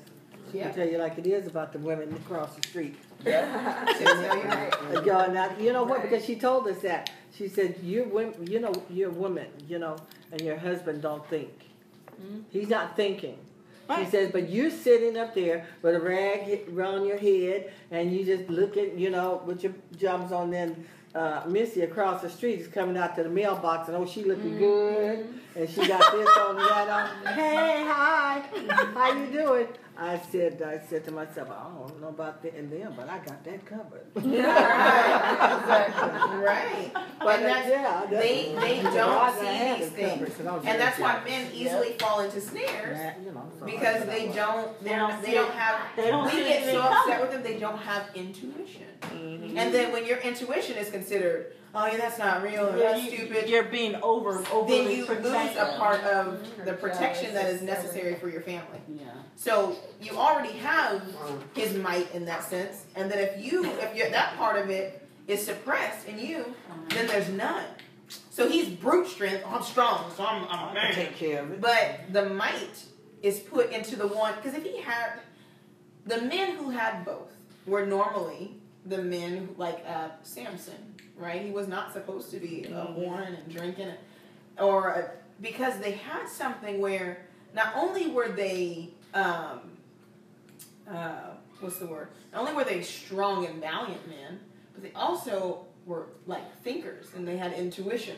[0.51, 0.71] She Yeah.
[0.73, 2.97] tell you like it is about the women across the street.
[3.25, 4.75] She'll tell you right.
[4.97, 6.03] Uh, y'all not, you know what?
[6.03, 7.11] Because she told us that.
[7.37, 8.47] She said, "You're women.
[8.47, 9.47] You know, you're a woman.
[9.69, 9.97] You know,
[10.33, 11.51] and your husband don't think.
[12.51, 13.39] He's not thinking."
[13.99, 18.25] She says, "But you're sitting up there with a rag around your head, and you
[18.25, 20.51] just looking, you know, with your pajamas on.
[20.51, 24.23] Then uh, Missy across the street is coming out to the mailbox, and oh, she
[24.25, 25.27] looking good,
[25.57, 27.35] and she got this on and that on.
[27.35, 28.43] Hey, hi,
[28.95, 29.67] how you doing?"
[30.03, 33.19] I said, I said to myself, I don't know about them and them, but I
[33.19, 34.07] got that covered.
[36.41, 36.91] Right.
[37.19, 40.81] But uh, that's, yeah, that's- they they don't see these things, 'cause I was and
[40.81, 44.97] that's why men easily fall into snares Yeah, you know, so because they don't They
[44.97, 48.05] don't they don't have They don't we get so upset with them they don't have
[48.15, 49.59] intuition, mm-hmm.
[49.59, 53.05] and then when your intuition is considered oh yeah that's not real or Yeah, that's
[53.05, 54.69] you, stupid, You're being over over.
[54.71, 58.81] then overly you lose a part of the protection that is necessary for your family.
[58.89, 59.05] Yeah.
[59.37, 61.03] So you already have
[61.55, 65.07] his might in that sense, and then if you if you that part of it
[65.29, 66.45] is suppressed in you,
[66.91, 67.65] then there's none.
[68.31, 69.45] So he's brute strength.
[69.47, 70.95] I'm strong, so I'm, I'm a man.
[70.95, 71.61] take care of it.
[71.61, 72.85] But the might
[73.23, 75.21] is put into the one because if he had
[76.07, 77.31] the men who had both
[77.67, 78.57] were normally
[78.87, 80.90] the men like uh, Samson,
[81.21, 81.43] right?
[81.43, 83.93] He was not supposed to be uh, whoring and drinking,
[84.59, 85.09] or uh,
[85.41, 89.61] because they had something where not only were they, um,
[90.91, 92.09] uh, what's the word?
[92.33, 94.41] Not only were they strong and valiant men,
[94.73, 98.17] but they also were like thinkers and they had intuition,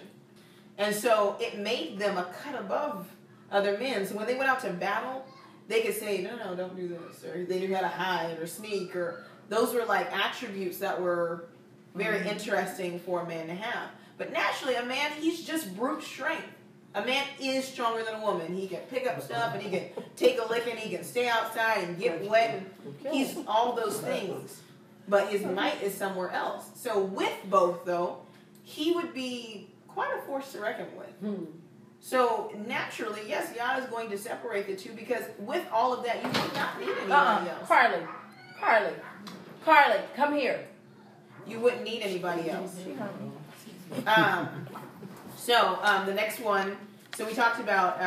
[0.78, 3.08] and so it made them a cut above
[3.50, 4.06] other men.
[4.06, 5.26] So when they went out to battle,
[5.68, 8.46] they could say, "No, no, don't do this," or they knew how to hide or
[8.46, 11.48] sneak, or those were like attributes that were
[11.94, 12.28] very mm-hmm.
[12.28, 13.90] interesting for a man to have.
[14.18, 16.46] But naturally, a man, he's just brute strength.
[16.94, 18.54] A man is stronger than a woman.
[18.54, 21.84] He can pick up stuff and he can take a licking, he can stay outside
[21.84, 22.62] and get wet.
[22.84, 24.60] And he's all those things.
[25.08, 26.70] But his might is somewhere else.
[26.74, 28.18] So, with both, though,
[28.62, 31.08] he would be quite a force to reckon with.
[31.20, 31.44] Hmm.
[32.00, 36.16] So, naturally, yes, Yah is going to separate the two because with all of that,
[36.16, 37.56] you do not need anybody Uh-uh.
[37.58, 37.68] else.
[37.68, 38.06] Carly.
[38.60, 38.92] Carly.
[39.64, 40.66] Carly, come here.
[41.46, 42.76] You wouldn't need anybody else.
[44.06, 44.66] Um,
[45.36, 46.76] so um, the next one.
[47.14, 47.98] So we talked about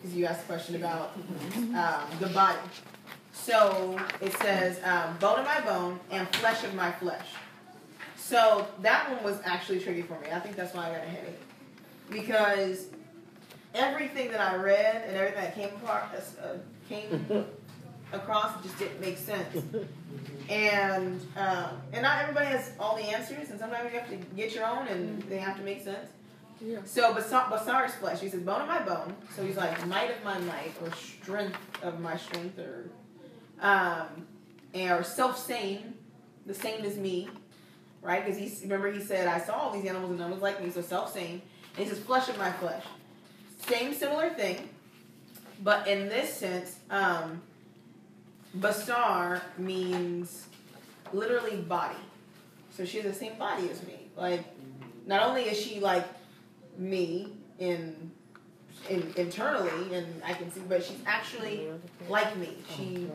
[0.00, 1.12] because you asked a question about
[1.74, 2.58] um, the body.
[3.32, 7.28] So it says um, bone of my bone and flesh of my flesh.
[8.16, 10.28] So that one was actually tricky for me.
[10.32, 11.40] I think that's why I got a headache
[12.10, 12.86] because
[13.74, 16.04] everything that I read and everything that came apart
[16.42, 16.56] uh,
[16.88, 17.46] came
[18.12, 19.64] across it just didn't make sense.
[20.48, 24.54] And um, and not everybody has all the answers, and sometimes you have to get
[24.54, 26.08] your own, and they have to make sense.
[26.60, 26.78] Yeah.
[26.84, 29.14] So Basar, Basar's flesh, he says bone of my bone.
[29.34, 32.90] So he's like might of my might, or strength of my strength, or
[33.60, 34.26] um,
[34.74, 35.94] and or self same,
[36.46, 37.28] the same as me,
[38.02, 38.24] right?
[38.24, 40.70] Because he remember he said I saw all these animals and none was like me,
[40.70, 41.40] so self same.
[41.76, 42.84] And he says flesh of my flesh,
[43.66, 44.68] same similar thing,
[45.62, 47.40] but in this sense, um,
[48.58, 50.46] Basar means
[51.12, 51.96] literally body.
[52.70, 54.08] So she has the same body as me.
[54.16, 54.44] Like,
[55.06, 56.06] not only is she like
[56.78, 58.10] me in,
[58.88, 61.68] in internally, and I can see, but she's actually
[62.08, 62.56] like me.
[62.76, 63.08] She,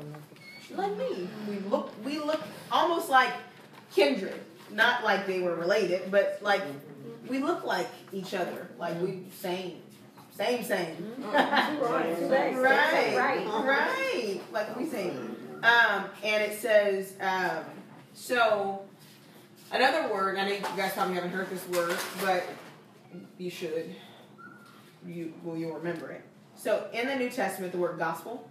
[0.65, 1.27] she like me.
[1.49, 3.33] We look, we look almost like
[3.93, 4.39] kindred.
[4.69, 6.61] Not like they were related, but like
[7.29, 8.67] we look like each other.
[8.77, 9.77] Like we same,
[10.37, 11.13] same, same.
[11.21, 12.15] Right.
[12.29, 13.47] Right, Right.
[13.47, 14.41] right.
[14.51, 15.09] Like we say.
[15.63, 17.63] Um, and it says, um,
[18.13, 18.81] so
[19.71, 20.37] another word.
[20.37, 22.43] I know you guys probably haven't heard this word, but
[23.37, 23.95] you should.
[25.05, 26.21] You well, you'll remember it.
[26.55, 28.47] So in the New Testament, the word gospel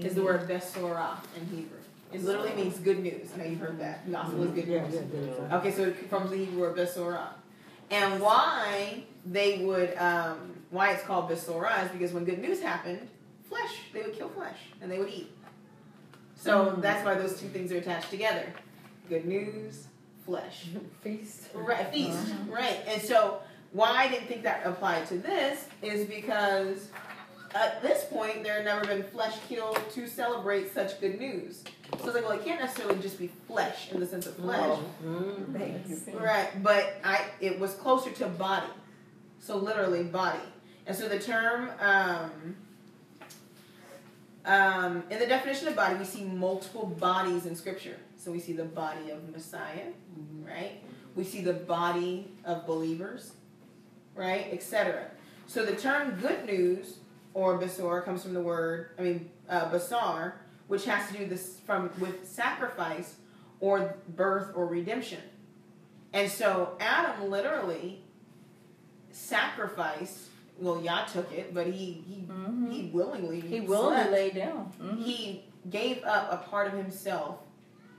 [0.00, 1.78] is the word besorah in Hebrew.
[2.12, 3.28] It literally means good news.
[3.34, 4.10] I know you've heard that.
[4.10, 4.94] Gospel is good Yeah, news.
[4.94, 5.56] yeah, yeah.
[5.58, 7.28] Okay, so it comes from the Hebrew word besorah.
[7.90, 13.08] And why they would, um, why it's called besorah is because when good news happened,
[13.48, 15.30] flesh, they would kill flesh and they would eat.
[16.36, 16.82] So mm.
[16.82, 18.44] that's why those two things are attached together.
[19.08, 19.86] Good news,
[20.26, 20.66] flesh.
[21.02, 21.48] Feast.
[21.54, 22.18] Right, feast.
[22.18, 22.52] Uh-huh.
[22.52, 22.80] Right.
[22.86, 23.40] And so
[23.72, 26.88] why I didn't think that applied to this is because
[27.54, 31.62] at this point there had never been flesh killed to celebrate such good news.
[32.00, 34.78] So it's like, well, it can't necessarily just be flesh in the sense of flesh.
[35.04, 36.16] Mm-hmm.
[36.16, 38.66] Right, but I it was closer to body.
[39.38, 40.40] So literally body.
[40.86, 42.56] And so the term um,
[44.44, 47.96] um, in the definition of body, we see multiple bodies in scripture.
[48.16, 49.92] So we see the body of Messiah,
[50.42, 50.82] right?
[51.14, 53.32] We see the body of believers,
[54.14, 54.48] right?
[54.52, 55.10] Etc.
[55.46, 56.98] So the term good news
[57.32, 60.34] or basar comes from the word, I mean, uh, basar,
[60.68, 63.16] which has to do this from with sacrifice
[63.60, 65.20] or birth or redemption.
[66.12, 68.00] And so Adam literally
[69.10, 70.28] sacrificed.
[70.58, 72.70] Well, Yah took it, but he he, Mhm.
[72.72, 74.12] he willingly He willingly slept.
[74.12, 74.72] laid down.
[74.80, 75.02] Mhm.
[75.02, 77.38] He gave up a part of himself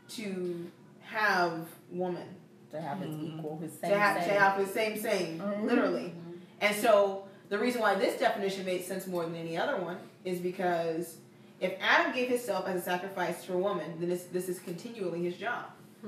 [0.09, 2.27] to have woman
[2.71, 4.29] To have his equal, his same to have same.
[4.29, 5.63] to have the same same Mhm.
[5.65, 6.13] literally.
[6.61, 10.39] And so the reason why this definition made sense more than any other one is
[10.39, 11.17] because
[11.59, 15.23] if Adam gave himself as a sacrifice for a woman, then this this is continually
[15.23, 15.65] his job.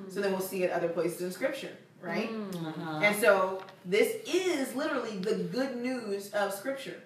[0.09, 1.71] So then we'll see it other places in scripture,
[2.01, 2.29] right?
[2.29, 2.99] Uh-huh.
[3.03, 7.01] And so this is literally the good news of scripture,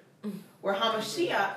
[0.62, 1.56] where Hamashiach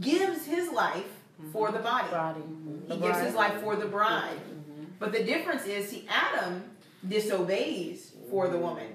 [0.00, 1.06] gives his life
[1.52, 2.10] for the body.
[2.10, 2.42] body.
[2.88, 4.36] He gives his life for the bride.
[4.36, 4.84] Mm-hmm.
[4.98, 6.62] But the difference is, see, Adam
[7.08, 8.86] disobeys for the woman.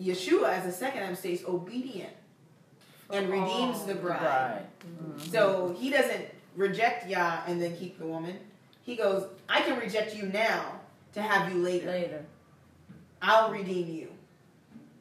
[0.00, 2.12] Yeshua, as the second Adam, stays obedient
[3.10, 4.20] and redeems the bride.
[4.20, 4.66] Bride.
[4.86, 5.30] Mm-hmm.
[5.30, 6.26] So he doesn't
[6.56, 8.38] reject Yah and then keep the woman.
[8.84, 10.80] He goes, I can reject you now
[11.14, 11.86] to have you later.
[11.86, 12.24] Later.
[13.22, 14.08] I'll redeem you.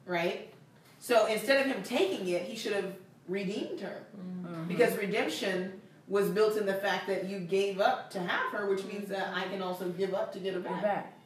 [0.05, 0.53] Right?
[0.99, 2.93] So instead of him taking it, he should have
[3.27, 4.03] redeemed her.
[4.17, 4.67] Mm-hmm.
[4.67, 8.83] Because redemption was built in the fact that you gave up to have her, which
[8.85, 10.81] means that I can also give up to get her Go back.
[10.83, 11.17] back.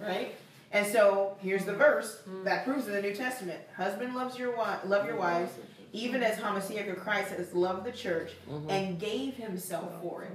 [0.00, 0.34] Right?
[0.72, 4.80] And so here's the verse that proves in the New Testament: Husband loves your wife,
[4.84, 5.52] love your wives,
[5.92, 8.32] even as Hamashiach of Christ has loved the church
[8.68, 10.32] and gave himself for it.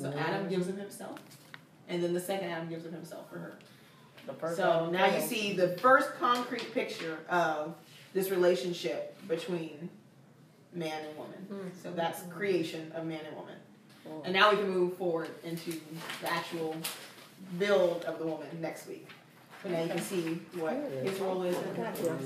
[0.00, 1.20] So Adam gives of himself,
[1.88, 3.58] and then the second Adam gives of himself for her.
[4.54, 7.74] So now you see the first concrete picture of
[8.12, 9.88] this relationship between
[10.72, 11.72] man and woman.
[11.82, 13.54] So that's creation of man and woman.
[14.24, 15.72] And now we can move forward into
[16.22, 16.76] the actual
[17.58, 19.08] build of the woman next week.
[19.62, 21.56] So now you can see what his role is.
[21.56, 21.76] in it.
[21.76, 22.16] Gotcha.